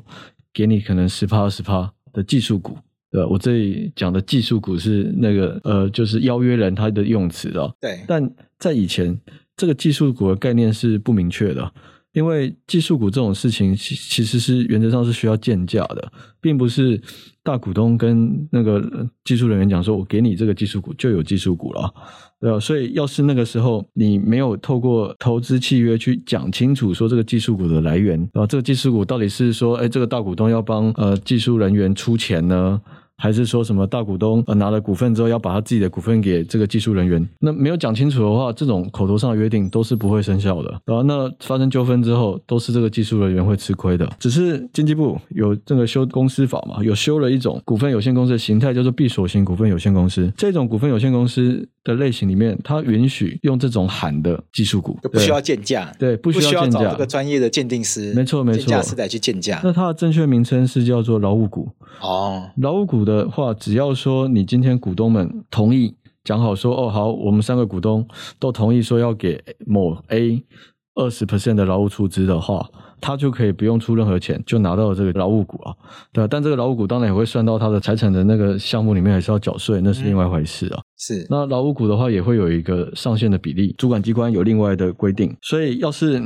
[0.54, 2.78] 给你可能十趴二十趴的技术股。”
[3.14, 7.72] 对，我这里讲的技术股是那个呃，就是邀约人他的用词哦。
[7.80, 9.16] 对，但在以前，
[9.56, 11.72] 这个技术股的概念是不明确的，
[12.14, 17.00] 因为技术股这种事情其其实是原则上是需要建价的，并不是
[17.44, 21.94] 大股东跟那个技术人员讲说，我给你这个技术股就有技术股了。
[22.40, 32.82] 对啊，所以要是那个时候你没有透过投资契约去讲清楚说这个技术股的来源，然后这个技术股到底是说，哎，这个大股东要帮呃技术人员出钱呢？
[33.24, 37.26] 还是说什么大股东呃拿了股份之后要把他自己的股份给这个技术人员？
[37.40, 40.70] 那没有讲清楚的话，这种口头上的约定都是不会生效的。
[40.84, 44.06] 然后那发生纠纷之后，都是这个技术人员会吃亏的。
[44.20, 50.30] 只是经济部有这个修公司法嘛，有修了一种股份有限公司的形态，叫做闭锁型股份有限公司。
[50.36, 59.60] 这种股份有限公司的类型里面，它允许用这种喊的技术股，不需要鉴价，对，不需要鉴价，找这个专业的鉴定师，没错没错，鉴价师来去鉴价。
[59.64, 61.70] 那它的正确名称是叫做劳务股
[62.02, 65.94] 哦，劳务股的话，只要说你今天股东们同意
[66.24, 68.08] 讲好说哦好，我们三个股东
[68.40, 70.42] 都同意说要给某 A
[70.96, 72.70] 二十 percent 的劳务出资的话，
[73.02, 75.74] 他就可以不用出任何钱就拿到了这个劳务股啊，
[76.14, 80.83] 对，但这个劳务股当然也会算到他的财产的那个项目里面，还是要缴税，那是另外一回事啊。
[81.06, 86.24] 是，那劳务股的话也会有一个上限的比例，主管机关有另外的规定，所以要是。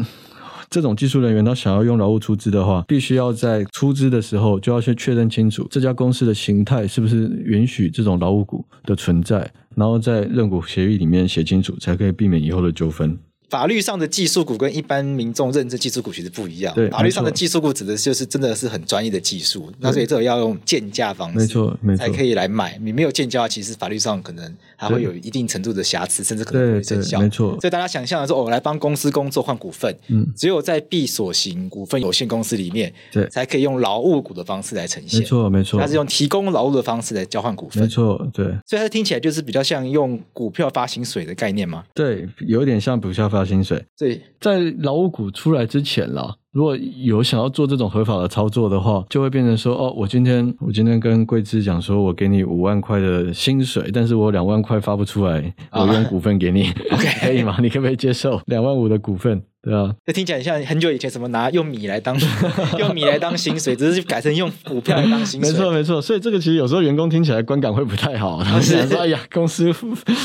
[0.69, 13.17] 这种技术人员他想要用劳务出资的话，必须要在出资的时候就要去确认清楚这家公司的形态是不是允许这种劳务股的存在，然后在认股协议里面写清楚，才可以避免以后的纠纷。
[13.49, 16.73] 法律上的技术股跟一般民众认知技术股其实不一样。
[16.75, 22.77] 对，法律上的技术股指的就是真的是很专业的技术，那所以这种要用建价方式，没错，没错，才可以来买。
[22.81, 27.19] 你没有建价，其实法律上可能还会有一定程度的瑕疵，甚至可能会生效。
[27.19, 35.21] 没错，所以大家想象的说，我来帮公司工作换股份，嗯，只有在闭锁型股份有限公司里面，对，才可以用劳务股的方式来呈现。
[35.21, 37.81] 没错，没错，它是用提供劳务的方式来交换股份。
[37.81, 38.45] 没错，对。
[38.65, 41.83] 所以它听起来就是比较像用股票发薪水的概念吗？
[41.93, 43.84] 对，有点像股票发薪水。
[43.97, 44.21] 对。
[44.39, 57.58] 在劳务股出来之前啦，如果有想要做这种合法的操作的话，就会变成说：哦，我今天我今天跟贵资讲说，我给你五万块的薪水，但是我两万块发不出来，我用股份给你， OK，可以吗？
[57.60, 59.41] 你可不可以接受两万五的股份？
[59.67, 62.17] 对啊，这听起来像很久以前什么拿用米来当
[62.80, 65.51] 用米来当薪水，只是改成用股票来当薪水。
[65.51, 68.41] 没错没错，所以这个其实有时候员工听起来观感会不太好。
[68.41, 69.69] 他想说：“哎呀，公司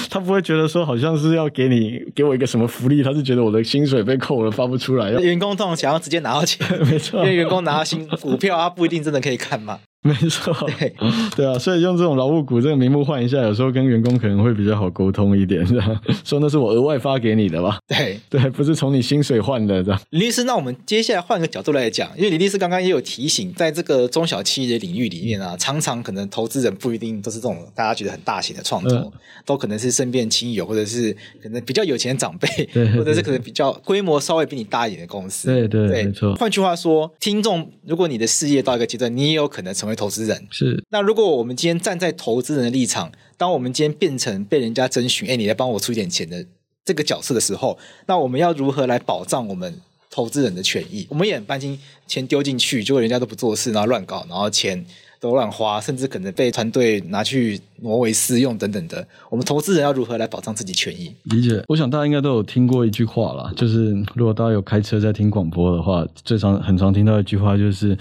[0.08, 9.80] 他不会觉得说好像是要给你给我一个什么福利，他是觉得我的薪水被扣了发不出来。”员工通常想要直接拿到钱， 没错，因为员工拿到薪股票，他不一定真的可以看嘛。
[10.04, 10.92] 没错，对
[11.36, 17.78] 对啊，所以用这种劳务股这个名目换一下，有时候跟员工可能会比较好沟通一点，是吧 说那是我额外发给你的吧？
[17.86, 20.00] 对 对，不是从你薪水换的这样。
[20.10, 29.12] 李律师，那我们接下来换个角度来讲，因为李律师刚刚也有提醒，在这个中小企业的领域里面啊，常常可能投资人不一定都是这种大家觉得很大型的创投，嗯、
[29.46, 35.46] 都可能是身边亲友或者是可能比较有钱的长辈，对，或者是可能比较规模稍微比你大一点的公司。
[35.48, 36.34] 对对，对，没错。
[36.34, 40.46] 换句话说，听众，如果你的事业到一个阶段，你也有可能成为投资人。
[40.50, 40.82] 是。
[40.90, 46.44] 那如果我们今天站在投资人的立场，当我们今天变成被人家征询，哎，你来帮我出一点钱的
[46.84, 51.06] 这个角色的时候，那我们要如何来保障我们投资人的权益？
[51.10, 54.84] 我们也很担心钱丢进去，结果人家都不做事，然后乱搞，然后钱
[55.20, 59.06] 都乱花，甚至可能被团队拿去挪为私用等等的。
[59.30, 61.14] 我们投资人要如何来保障自己权益？
[61.24, 61.62] 理解。
[61.68, 67.96] 我想大家应该都有听过一句话啦，就是如果大家有开车在听广播的话，最常很常听到一句话就是。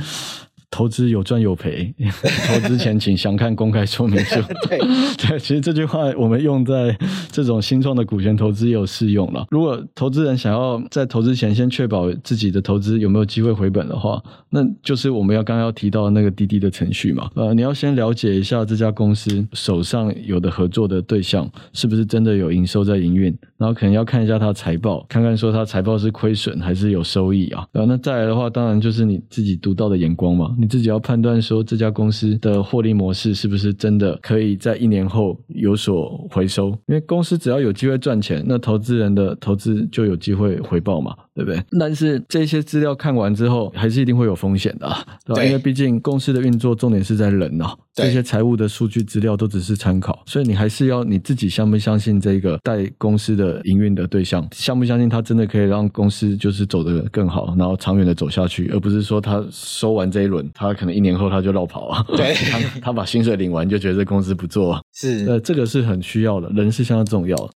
[0.72, 1.94] 投资有赚有赔，
[2.48, 4.40] 投资前请详看公开说明书。
[4.68, 4.80] 对
[5.28, 6.98] 对，其实这句话我们用在
[7.30, 9.46] 这种新创的股权投资也有适用了。
[9.52, 17.30] 如果投资人想要在投资前先确保自己的投资有没有机会回本的话，那就是我们要刚刚要提到的那个滴滴的程序嘛。
[17.36, 27.68] 呃，你要先了解一下这家公司手上有的合作的对象是不是真的有营收在营运，然后可能要看一下他财报，看看说他财报是亏损还是有收益啊。
[27.74, 30.56] 然后那再来的话，当然就是你自己独到的眼光嘛。
[30.62, 36.70] 你自己要判断说这家公司的获利模式是不是真的可以在一年后有所回收。
[36.86, 41.60] 因为公司只要有机会赚钱，那投资人的投资就有机会回报嘛，对不对？
[41.80, 44.88] 但是这些资料看完之后，还是一定会有风险的，
[45.26, 45.42] 对吧？
[45.42, 67.50] 对，因为毕竟公司的运作重点是在人啊，这些财务的数据资料都只是参考，所以你还是要你自己相不相信这个带公司的营运的对象，相不相信他真的可以让公司就是走得更好，然后长远的走下去，而不是说他收完这一轮，他可能一年后他就落跑啊， 对， 他他把薪水领完就觉得这公司不做，是，呃，这个是很需要的，人是相当重要的。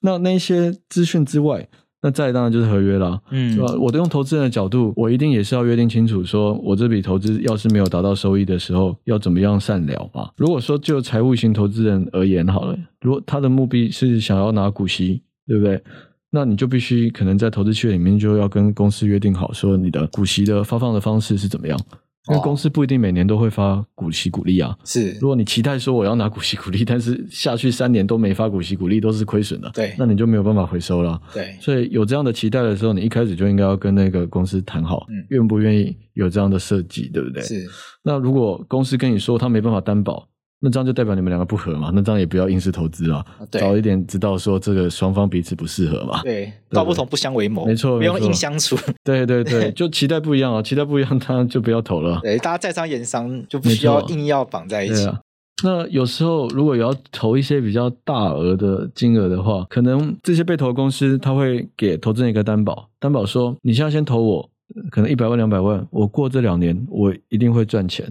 [0.00, 1.68] 那那些资讯之外。
[2.02, 3.58] 那再当然就是合约啦，嗯？
[3.80, 10.30] 我都用投资人的角度，我一定也是要约定清楚，说我这笔投资要是没有达到收益的时候，要怎么样善了吧？
[10.36, 15.82] 如果说就财务型投资人而言好了，如果他的目的是想要拿股息，对不对？
[16.30, 21.80] 那你就必须可能在投资契约里面就要跟公司约定好，说你的股息的发放的方式是怎么样。
[22.28, 24.76] 因为公司不一定每年都会发股息股利啊。
[24.84, 29.70] 是，如果你期待说我要拿股息股利，但是下去三年都没发股息股利，都是亏损的。
[29.74, 31.20] 对，那你就没有办法回收了。
[31.32, 37.42] 对，所以有这样的期待的时候，你一开始就应该要跟那个公司谈好，嗯，愿不愿意有这样的设计，对不对？
[37.42, 37.66] 是。
[38.02, 40.28] 那如果公司跟你说他没办法担保。
[40.58, 41.90] 那这样就代表你们两个不合嘛？
[41.94, 46.22] 那这样也不要硬是投资啊，早一点知道说这个双方彼此不适合嘛。
[46.22, 48.74] 对，道不同不相为谋，没错，不用硬相处。
[49.04, 52.18] 对对对，就期待不一样啊，期待不一样，他就不要投了。
[52.24, 55.04] 对，大家在商言商，就不需要硬要绑在一起。
[55.04, 55.20] 啊、
[55.62, 64.50] 那有时候如果有要投一些比较大额的金额的话，可能这些被投的公司他会给投资人一个担保，担保说你现在先投我，
[64.90, 68.10] 可能一百万两百万，我过这两年我一定会赚钱。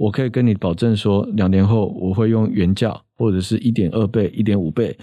[0.00, 4.96] 我可以跟你保证说，两年后我会用原价或者是一点二倍、一点五倍，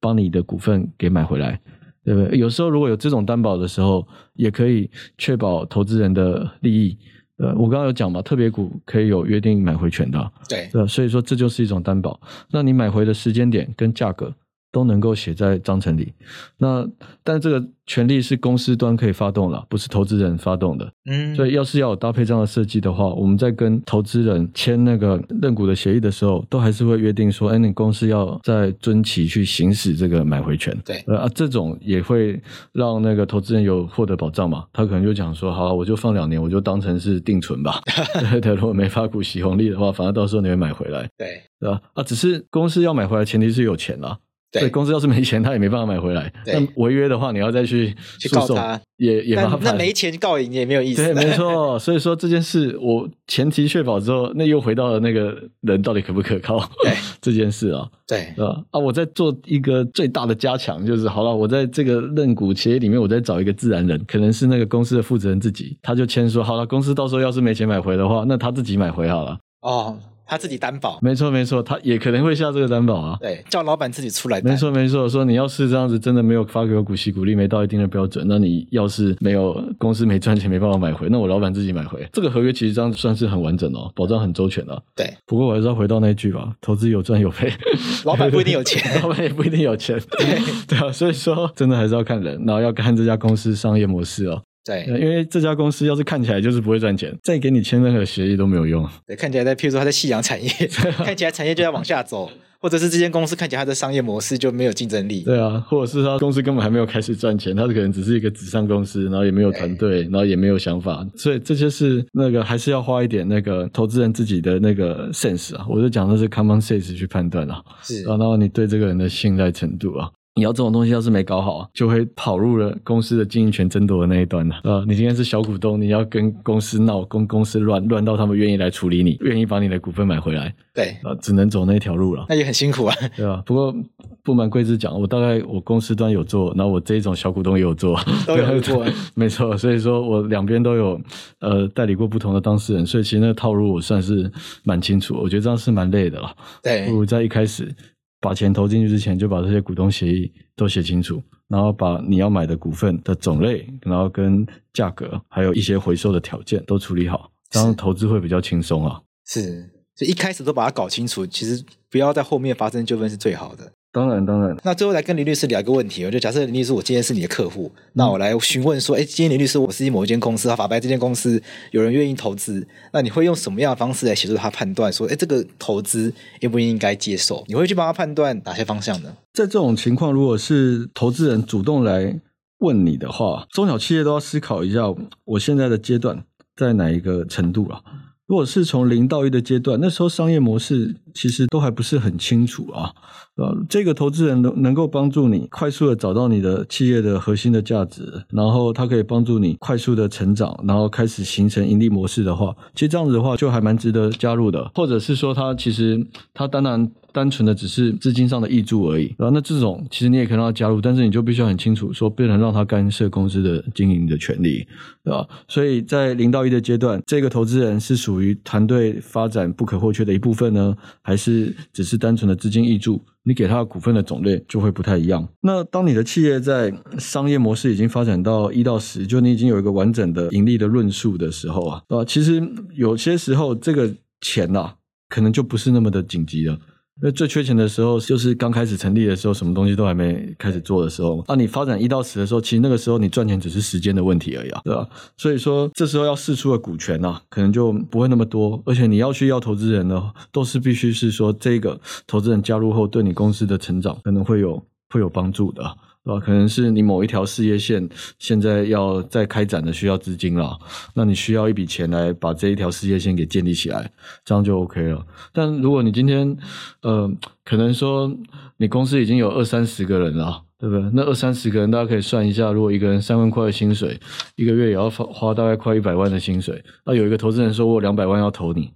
[0.00, 1.60] 帮你的股份给买回来，
[2.04, 2.36] 对不对？
[2.36, 6.98] 有时候如果有这种担保的时候，也可以确保投资人的利益。
[7.36, 12.20] 呃，我刚刚有讲嘛，特别股可以有约定买回权的，对，对，所以说这就是一种担保。
[12.50, 14.34] 那你买回的时间点跟价格，
[14.72, 16.12] 都能够写在章程里，
[16.58, 16.86] 那
[17.24, 20.92] 但这个权利是公司端可以发动了，不是投资人发动的。
[21.10, 30.76] 嗯，所以要是要有搭配这样的设计的话，我们在跟投资人签那个认股的协议的时候，都还是会约定说，哎，你公司要在遵期去行使这个买回权。
[30.84, 32.40] 对，啊，这种也会
[32.72, 34.64] 让那个投资人有获得保障嘛。
[34.72, 37.80] 他可能就讲说，好，我就放两年，我就当成是定存吧。
[38.30, 41.08] 对对，如果没发股息红利的话，反正到时候你会买回来。
[41.18, 41.80] 对，对吧？
[41.94, 44.16] 啊，只是公司要买回来，前提是有钱啦。
[44.52, 46.32] 对，公司要是没钱，他也没办法买回来。
[46.46, 49.60] 那违约的话，你要再去去告他，也也麻烦。
[49.62, 51.04] 那没钱告赢也没有意思。
[51.04, 51.78] 对， 没错。
[51.78, 56.68] 所以说这件事，我前提确保之后，那又回到了那个人到底可不可靠？
[57.22, 58.80] 这件事啊，对啊啊！
[58.80, 69.38] 我在做一个最大的加强，就是好了，我在这个认股协议里面，我再找一个自然人，可能是那个公司的负责人自己，他就签说好了，公司到时候要是没钱买回的话，那他自己买回好了。
[69.60, 69.96] 哦。
[70.30, 73.18] 他自己担保，没错没错，他也可能会下这个担保啊。
[73.20, 74.52] 对，叫老板自己出来担。
[74.52, 82.08] 没错没错，说你要是这样子，真的没有发给我股息股利，没到一定的标准，那你要是没有公司没赚钱，没办法买回，那我老板自己买回。
[82.12, 84.80] 这个合约其实这样算是很完整哦，保障很周全的。
[84.94, 87.52] 对，不过我还是要回到那句吧，投资有赚有赔，
[88.06, 90.00] 老板不一定有钱， 老板也不一定有钱。
[90.16, 90.38] 对
[90.68, 94.40] 对啊，所以说真的还是要看人，然后要看这家公司商业模式哦。
[94.64, 98.86] 对，因为这家公司要是看起来就是不会赚钱，再给你签任何协议都没有用。
[99.06, 100.50] 对，看起来在，譬如说他在夕阳产业，
[101.04, 105.22] 看起来产业就在往下走，或者是这间公司看起来它的商业模式就没有竞争力。
[105.22, 120.10] 对啊，或者是他公司根本还没有开始赚钱，他可能只是一个纸上公司，然后也没有团队，然后也没有想法，所以这些是那个还是要花一点那个投资人自己的那个 sense 啊，我就讲的是 common sense 去判断啊，是，然后你对这个人的信赖程度啊。
[120.36, 124.54] 你要这种东西，要是没搞好，就会跑入了公司的经营权争夺的那一端了。
[124.62, 130.54] 啊，你今天是小股东，你要跟公司闹，跟公司乱乱到他们愿意来处理你，愿意把你的股份买回来。
[130.72, 132.26] 对，啊，只能走那条路了。
[132.28, 133.42] 那也很辛苦啊， 对吧？
[133.44, 133.74] 不过
[134.22, 139.58] 不瞒贵子讲，我大概我公司端有做，然后我这一种小股东也有做， 都有做，没错。
[139.58, 141.00] 所以说我两边都有
[141.40, 144.30] 呃代理过不同的当事人，所以其实那个套路我算是
[144.62, 145.16] 蛮清楚。
[145.20, 146.30] 我觉得这样是蛮累的了。
[146.62, 147.74] 对，不如在一开始。
[148.20, 159.00] 把钱投进去之前，就把这些股东协议都写清楚，然后把你要买的股份的种类，然后跟价格，还有一些回收的条件都处理好，这样投资会比较轻松啊。
[159.24, 163.72] 是，所以一开始都把它搞清楚，其实不要在后面发生纠纷是最好的。
[163.92, 164.56] 当然，当然。
[164.62, 177.44] 那最后来跟林律师聊一个问题，我就假设林律师，我今天是你的客户，那我来询问说，哎，今天林律师，我是某一间公司，他法白这间公司有人愿意投资，那你会用什么样的方式来协助他判断说，哎，这个投资应不应该接受？
[177.48, 179.12] 你会去帮他判断哪些方向呢？
[179.32, 182.20] 在这种情况，如果是投资人主动来
[182.58, 184.82] 问你的话，中小企业都要思考一下，
[185.24, 186.22] 我现在的阶段
[186.54, 187.80] 在哪一个程度啊？
[188.26, 192.90] 如果是从零到一的阶段，那时候商业模式其实都还不是很清楚啊。
[193.36, 204.70] 呃，这个投资人能能够帮助你快速的找到你的企业的核心的价值，然后他可以帮助你快速的成长，然后开始形成盈利模式的话，其实这样子的话就还蛮值得加入的。
[204.74, 206.90] 或者是说，他其实他当然。
[207.12, 214.64] 单纯的只是资金上的挹注而已，然后那这种其实你也可以让他加入，但是你就必须要很清楚说，不能让他干涉公司的经营的权利，
[215.02, 215.26] 对吧？
[215.48, 223.00] 所以在零到一的阶段，这个投资人是属于团队发展不可或缺的一部分呢，还是只是单纯的资金挹注？
[223.22, 225.28] 你给他的股份的种类就会不太一样。
[225.42, 232.42] 那当你的企业在商业模式已经发展到一到十，就你已经有一个完整的盈利的论述的时候啊，啊，其实
[232.74, 234.74] 有些时候这个钱呐、
[235.08, 236.58] 可能就不是那么的紧急了。
[237.02, 241.24] 那最缺钱的时候，就是刚开始成立的时候，什么东西都还没开始做的时候。
[241.26, 244.86] 啊，你发展一到十的时候，其实那个时候你赚钱只是时间的问题而已啊，对吧？
[245.16, 248.62] 所以说，这时候要试出的股权啊，可能就不会那么多。
[248.66, 255.62] 而且你要去要投资人呢，都是必须是说这个投资人加入后，对你公司的成长可能会有会有帮助的。
[256.02, 257.86] 对吧可能是你某一条事业线
[258.18, 260.58] 现在要再开展的需要资金了，
[260.94, 263.90] 那你需要一笔钱来把这一条事业线给建立起来，
[264.24, 265.06] 这样就 OK 了。
[265.32, 266.36] 但如果你今天，
[266.82, 267.10] 呃，
[267.44, 268.10] 可能说
[268.56, 270.90] 你公司已经有二三十个人了，对不对？
[270.94, 274.00] 那二三十个人，大家可以算一下，如果一个人三万块的薪水，
[274.36, 278.70] 一个月也要花花大概快一百万的薪水，那有一个投资人说我两百万要投你。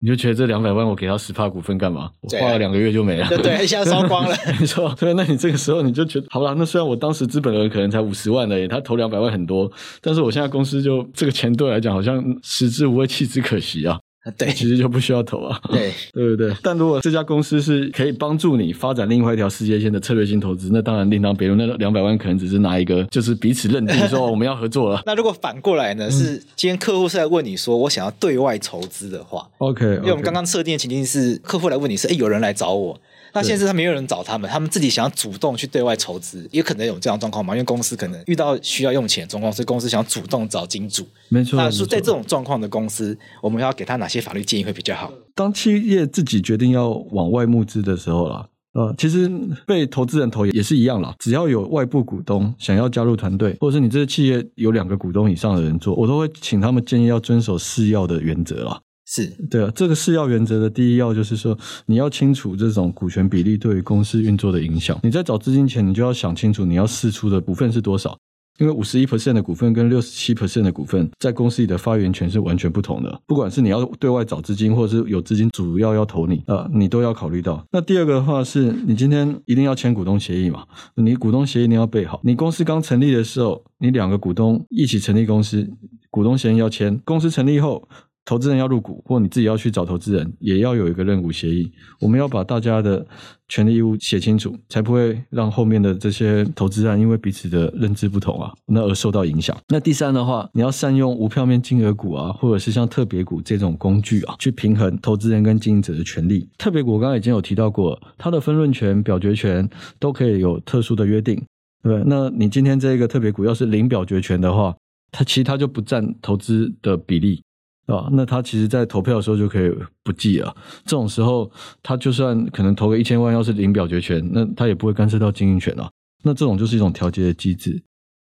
[0.00, 2.10] 你就觉得这两百万我给他十帕股份干嘛？
[2.20, 4.36] 我花了两个月就没了，对，对，一下烧光了。
[4.60, 9.70] 没错，对，那你这个时候你就觉得，好了，那虽然我当时资本额可能才五十万而已，他投两百万很多，
[10.02, 13.98] 但是我现在公司就这个钱对我来讲好像食之无味，弃之可惜啊。
[14.36, 15.60] 对，其实就不需要投啊。
[15.70, 16.52] 对， 对不对？
[16.62, 21.56] 但如果这家公司是可以帮助你发展另外一条世界线的策略性投资，那当然另当别论。
[21.58, 25.02] 那两百万可能只是拿一个，就是彼此认定说我们要合作了。
[25.06, 26.10] 那如果反过来呢？
[26.10, 32.98] 是今天客户是来问你说我想要对外筹资的话，OK，因为我们刚刚设定的情境是客户来问你是，哎，有人来找我。
[33.36, 37.54] 那现在是他没有人找他们，他们自己想要主动去对外筹资，也可能有这样状况嘛？
[37.54, 41.06] 因为公司可能遇到需要用钱的状况，所以公司想主动找金主。
[41.28, 41.56] 没错。
[41.58, 45.12] 那是在这种状况的公司，我们要给他哪些法律建议会比较好？
[45.34, 49.30] 当企业自己决定要往外募资的时候啦，呃，其实
[49.66, 51.14] 被投资人投也是一样啦。
[51.18, 58.80] 只要有外部股东想要加入团队，或者是你这个企业有两个股东以上的人做，我都会请他们建议要遵守四要的原则啦。
[59.06, 64.98] 是对啊，这个四要原则的第一要就是说，你要清楚这种股权比例对于公司运作的影响。
[65.02, 68.18] 你在找资金前，你就要想清楚你要释出的股份是多少。
[68.58, 73.20] 因为五十一 percent 的股份跟六十七 percent 的股份，在公司里的发言权是完全不同的。
[73.26, 77.62] 不管是你要对外找资金，或者是有资金主要要投你啊，你都要考虑到。
[77.70, 80.64] 那第二个的话是，你今天一定要签股东协议嘛？
[80.94, 82.18] 你股东协议你要备好。
[82.24, 85.70] 你公司刚成立的时候，你两个股东一起成立公司，
[86.10, 86.98] 股东协议要签。
[87.04, 87.86] 公司成立后。
[88.26, 91.72] 投资人要入股，或你自己要去找投资人，也要有一个认股协议。
[92.00, 93.06] 我们要把大家的
[93.48, 99.56] 权利义务写清楚，才不会让后面的这些投资人因为彼此的认知不同啊，那而受到影响。
[99.68, 106.48] 那第三的话，你要善用无票面金额股啊，或者是像特别股这种工具啊，去平衡投资人跟经营者的权利。
[106.58, 109.68] 特别股我刚刚已经有提到过，它的分润权、表决权
[110.00, 111.36] 都可以有特殊的约定，
[111.84, 112.02] 对不对？
[112.04, 114.74] 那你今天这个特别股要是零表决权的话，
[115.12, 117.40] 它其实它就不占投资的比例。
[117.86, 119.72] 啊，那他其实，在投票的时候就可以
[120.02, 120.54] 不计了。
[120.84, 121.50] 这种时候，
[121.82, 125.88] 他就算可能投个一千万，要是零表决权，那他也不会干涉到经营权了。
[126.24, 127.80] 那这种就是一种调节的机制。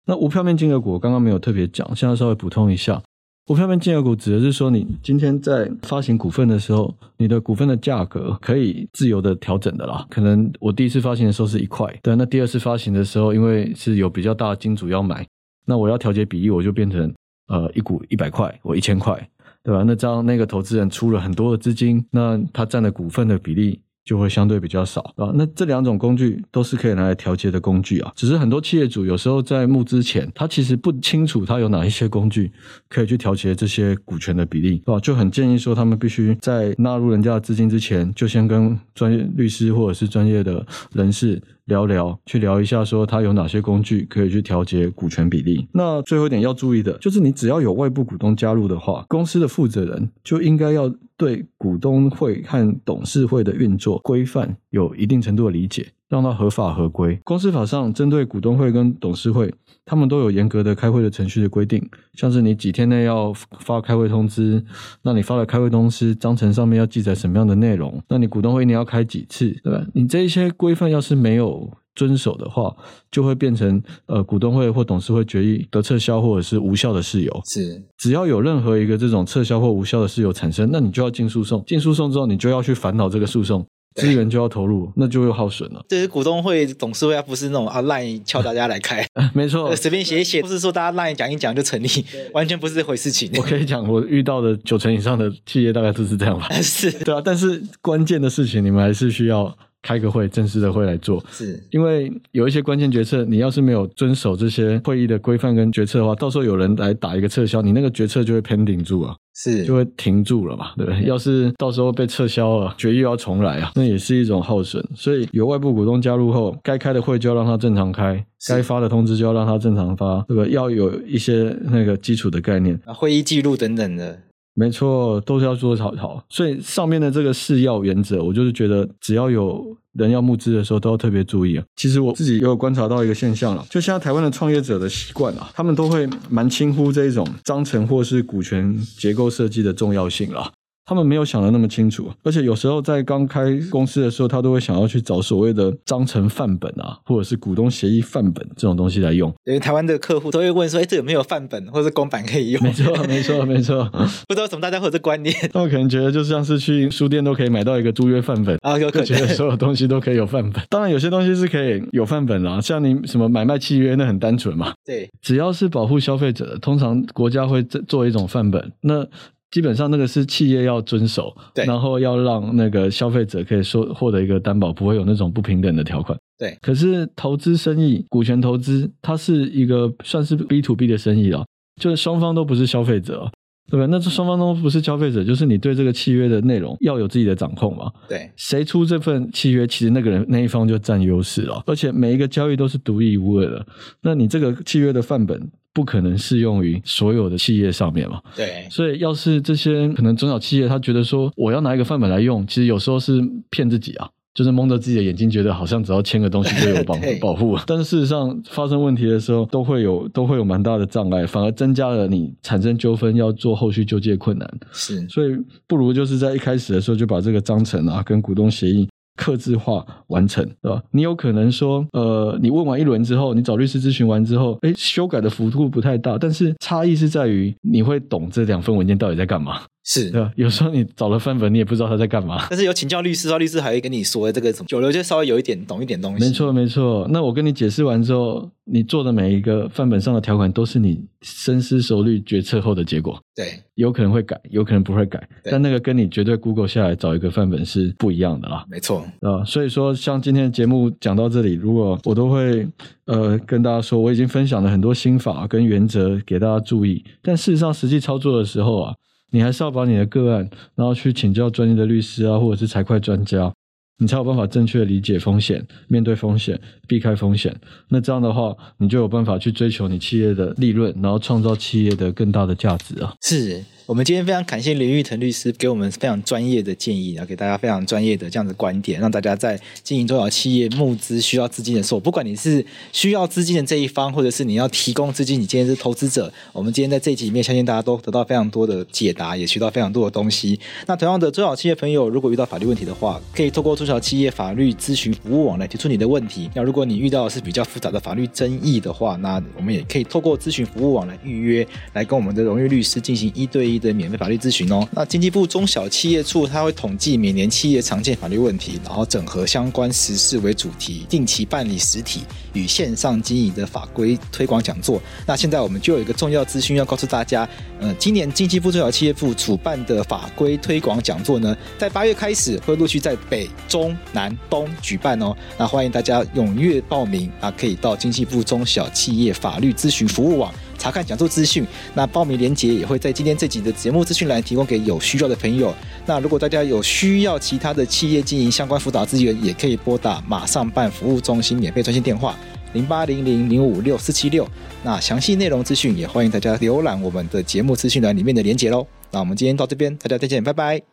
[0.07, 3.01] 那无票面金额股，我刚刚没有特别讲，现在稍微补充一下。
[3.47, 10.05] 无票面金额股指的是说，你今天在发行股份的时候，你的股份的价格可以自由的调整的啦。
[10.09, 15.27] 可能我第一次发行的时候是一块，对，那第二次发行的时候，因为是有比较大的金主要买，
[15.65, 17.13] 那我要调节比例，我就变成
[17.47, 19.29] 呃一股一百块，我一千块。
[19.63, 19.83] 对吧？
[19.85, 25.31] 那这样那个投资人出了很多的资金，那他占的股份的比例就会相对比较少啊。
[25.35, 28.11] 那这两种工具都是可以拿来调节的工具啊。
[28.15, 32.51] 只是很多企业主有时候在募资前，他其实不清楚他有哪一些工具
[32.89, 41.39] 可以去调节这些股权的比例，啊，就很建议说他们必须在纳入人家的资金之前，就先跟专业律师或者是专业的人士。
[41.71, 45.67] 聊聊，去聊一下，说它有哪些工具可以去调节股权比例。
[45.71, 55.87] 那最后一点要注意的，就是你只要有外部股东加入的话，公司的负责人就应该要对股东会和董事会的运作规范有一定程度的理解。
[56.11, 57.17] 让它合法合规。
[57.23, 59.51] 公司法上针对股东会跟董事会，
[59.85, 61.81] 他们都有严格的开会的程序的规定，
[62.15, 64.61] 像是你几天内要发开会通知，
[65.03, 69.81] 那你发了开会通知，章程上面要记载什么样的内容，那你股东会一年要开几次，对吧？
[69.93, 72.75] 你这一些规范要是没有遵守的话，
[73.09, 77.41] 就会变成呃股东会或董事会决议的撤销或者是无效的事由。
[77.45, 81.63] 是，只要有任何一个这种撤销或无效的事由产生，那你就要进诉讼。
[81.65, 83.65] 进诉讼之后，你就要去烦恼这个诉讼。
[83.95, 85.83] 资源就要投入，那就又耗损了。
[85.87, 89.05] 这是股东会、董事会，而不是那种啊赖敲大家来开。
[89.33, 91.87] 没错，随便写一写，不是说大家赖讲一讲就成立，
[92.33, 93.29] 完全不是这回事情。
[93.37, 96.47] 我可以讲，我遇到的九成以上的企业大概都是这样吧。
[96.61, 97.21] 是，对啊。
[97.23, 101.23] 但是关键的事情，你们还是需要开个会，正式的会来做。
[101.31, 109.15] 是，因为有一些关键决策，你要是没有遵守这些会议的规范跟决策的话，到时候有人来打一个撤销，你那个决策就会 pending 住啊。
[109.33, 111.03] 是，就会停住了嘛，对不对？
[111.03, 114.83] 要是到时候被撤销了，决议要重来啊，那也是一种耗损。
[114.95, 120.47] 所以有外部股东加入后，该开的会就要让它正常开，该发的通知就要让它正常发，这个？
[120.49, 124.19] 要有一些那个基础的概念，啊会议记录等等的。
[124.53, 126.23] 没错，都是要做草草。
[126.29, 131.63] 所以上面的这个试药原则，我就是觉得只要有人要募资的时候，都要特别注意啊。
[131.75, 140.51] 其实我自己也有观察到一个现象了，就像台湾的创业者的习惯啊，他们都会蛮轻忽这一种章程或是股权结构设计的重要性了。
[140.85, 149.33] 他们没有想的那么清楚，而且有时候在刚开公司的时候，他都会想要去找所谓的章程范本啊，或者是股东协议范本这种东西来用。
[149.45, 153.83] 因为台湾的客户都会问说：“哎，这有没有范本或者是公版可以用？”没错， 没错，没错。
[154.27, 160.61] 不知道为什么大家会有这观念，他们可能觉得就像是去书店都可以买到一个租约范本啊，有可能觉得所有东西都可以有范本。
[160.69, 164.73] 当然，有些东西是可以有范本啦，像你什么买卖契约，那很单纯嘛。
[164.83, 168.71] 对，只要是保护消费者的，通常国家会做一种范本。
[168.81, 169.05] 那
[169.51, 176.17] 基本上那个是企业要遵守，对，然后要让那个消费者可以说获得一个担保，不会有那种不平等的条款。
[176.37, 181.45] 对，可是投资生意、股权投资，它是一个算是 B to B 的生意了，
[181.79, 183.29] 就是双方都不是消费者，
[183.69, 183.85] 对吧？
[183.87, 187.91] 那这双方都不是消费者，就是你对这个契约的内容要有自己的掌控嘛。
[188.07, 193.65] 对，谁出这份契约，其实那个人那一方就占优势了，而且每一个交易都是独一无二的。
[194.01, 195.51] 那你这个契约的范本。
[195.73, 198.21] 不可能适用于所有的企业上面嘛？
[198.35, 214.49] 对，所以要是这些可能中小企业，他觉得说我要拿一个范本来用，其实有时候是骗自己啊，就是蒙着自己的眼睛，觉得好像只要签个东西就有保 保护，但是事实上发生问题的时候，都会有都会有蛮大的障碍，反而增加了你产生纠纷要做后续纠结困难。
[214.71, 218.87] 是，所以不如就是在一开始的时候就把这个章程啊跟股东协议。
[219.15, 220.81] 客制化完成，对吧？
[220.91, 229.61] 你有可能说，呃，你问完一轮之后，你找律师咨询完之后，哎，修改的幅度不太大，但是差异是在于你会懂这两份文件到底在干嘛。
[229.83, 230.31] 是，对吧？
[230.35, 232.45] 有时候你找了范本，你也不知道他在干嘛。
[232.49, 236.23] 但是有请教律师，律师还会跟你说这个什么，久了就稍微有一点懂一点东西。
[236.23, 237.07] 没错，没错。
[237.09, 243.19] 那我跟你解释完之后，你做的每一个范本上的条款都是你深思熟虑决策后的结果。
[243.35, 245.27] 对，有可能会改，有可能不会改。
[245.45, 248.63] 但那个跟你绝对 Google 下来找一个范本是不一样的啦。
[248.69, 252.67] 没错啊，所以说像今天的节目讲到这里，如果我都会
[253.05, 258.93] 呃跟大家说，我已经分享了很多心法跟原则给大家注意，但事实上实际操作的时候啊。
[259.31, 263.51] 你还是要把你的个案，然后去请教专业的律师啊，或者是财会专家，
[263.97, 267.55] 你才有办法正确理解风险，面对风险，避开风险。
[267.89, 273.13] 那这样的话，你就有办法去追求你企业的利润，然后创造企业的更大的价值啊。
[273.21, 273.63] 是。
[273.91, 290.57] 我们今天非常感谢林玉腾律师给我们非常专业的建议，然后给大家非常专业的这样的观点，让大家在经营中小企业募资需要资金的时候，不管你是需要资金的这一方，或者是你要提供资金，你今天是投资者，我们今天在这一集里面，相信大家都得到非常多的解答，也学到非常多的东西。
[290.87, 296.49] 那同样的，中小企业朋友如果遇到法律问题的话，可以透过中小企业法律咨询服务网来提出你的问题。
[296.55, 304.71] 那如果你遇到的是比较复杂的法律争议的话，那我们也可以透过咨询服务网来预约，来跟我们的荣誉律师进行一对一的免费法律咨询。
[304.71, 312.21] 哦，那经济部中小企业处它会统计每年企业常见法律问题，然后整合相关时事为主题，定期办理实体
[312.53, 315.01] 与线上经营的法规推广讲座。
[315.25, 317.47] 那现在我们就有一个重要资讯要告诉大家，
[317.79, 325.35] 呃，今年经济部中小企业处主办的法规推广讲座呢，在八月开始会陆续在北、中、南、东举办哦。
[325.57, 330.53] 那欢迎大家踊跃报名啊，可以到经济部中小企业法律咨询服务网。
[330.81, 331.63] 查看讲座资讯，
[331.93, 335.71] 那报名链接也会在今天这集的节目资讯栏提供给有需要的朋友。
[336.07, 342.35] 那如果大家有需要其他的企业经营相关辅导资源，也可以拨打马上办服务中心免费专线电话
[342.73, 344.47] 零八零零零五六四七六。
[344.83, 348.87] 那详细内容资讯也欢迎大家浏览我们的节目资讯栏里面的链接喽。
[349.11, 350.90] 那我们今天到这边，大家再见，拜拜。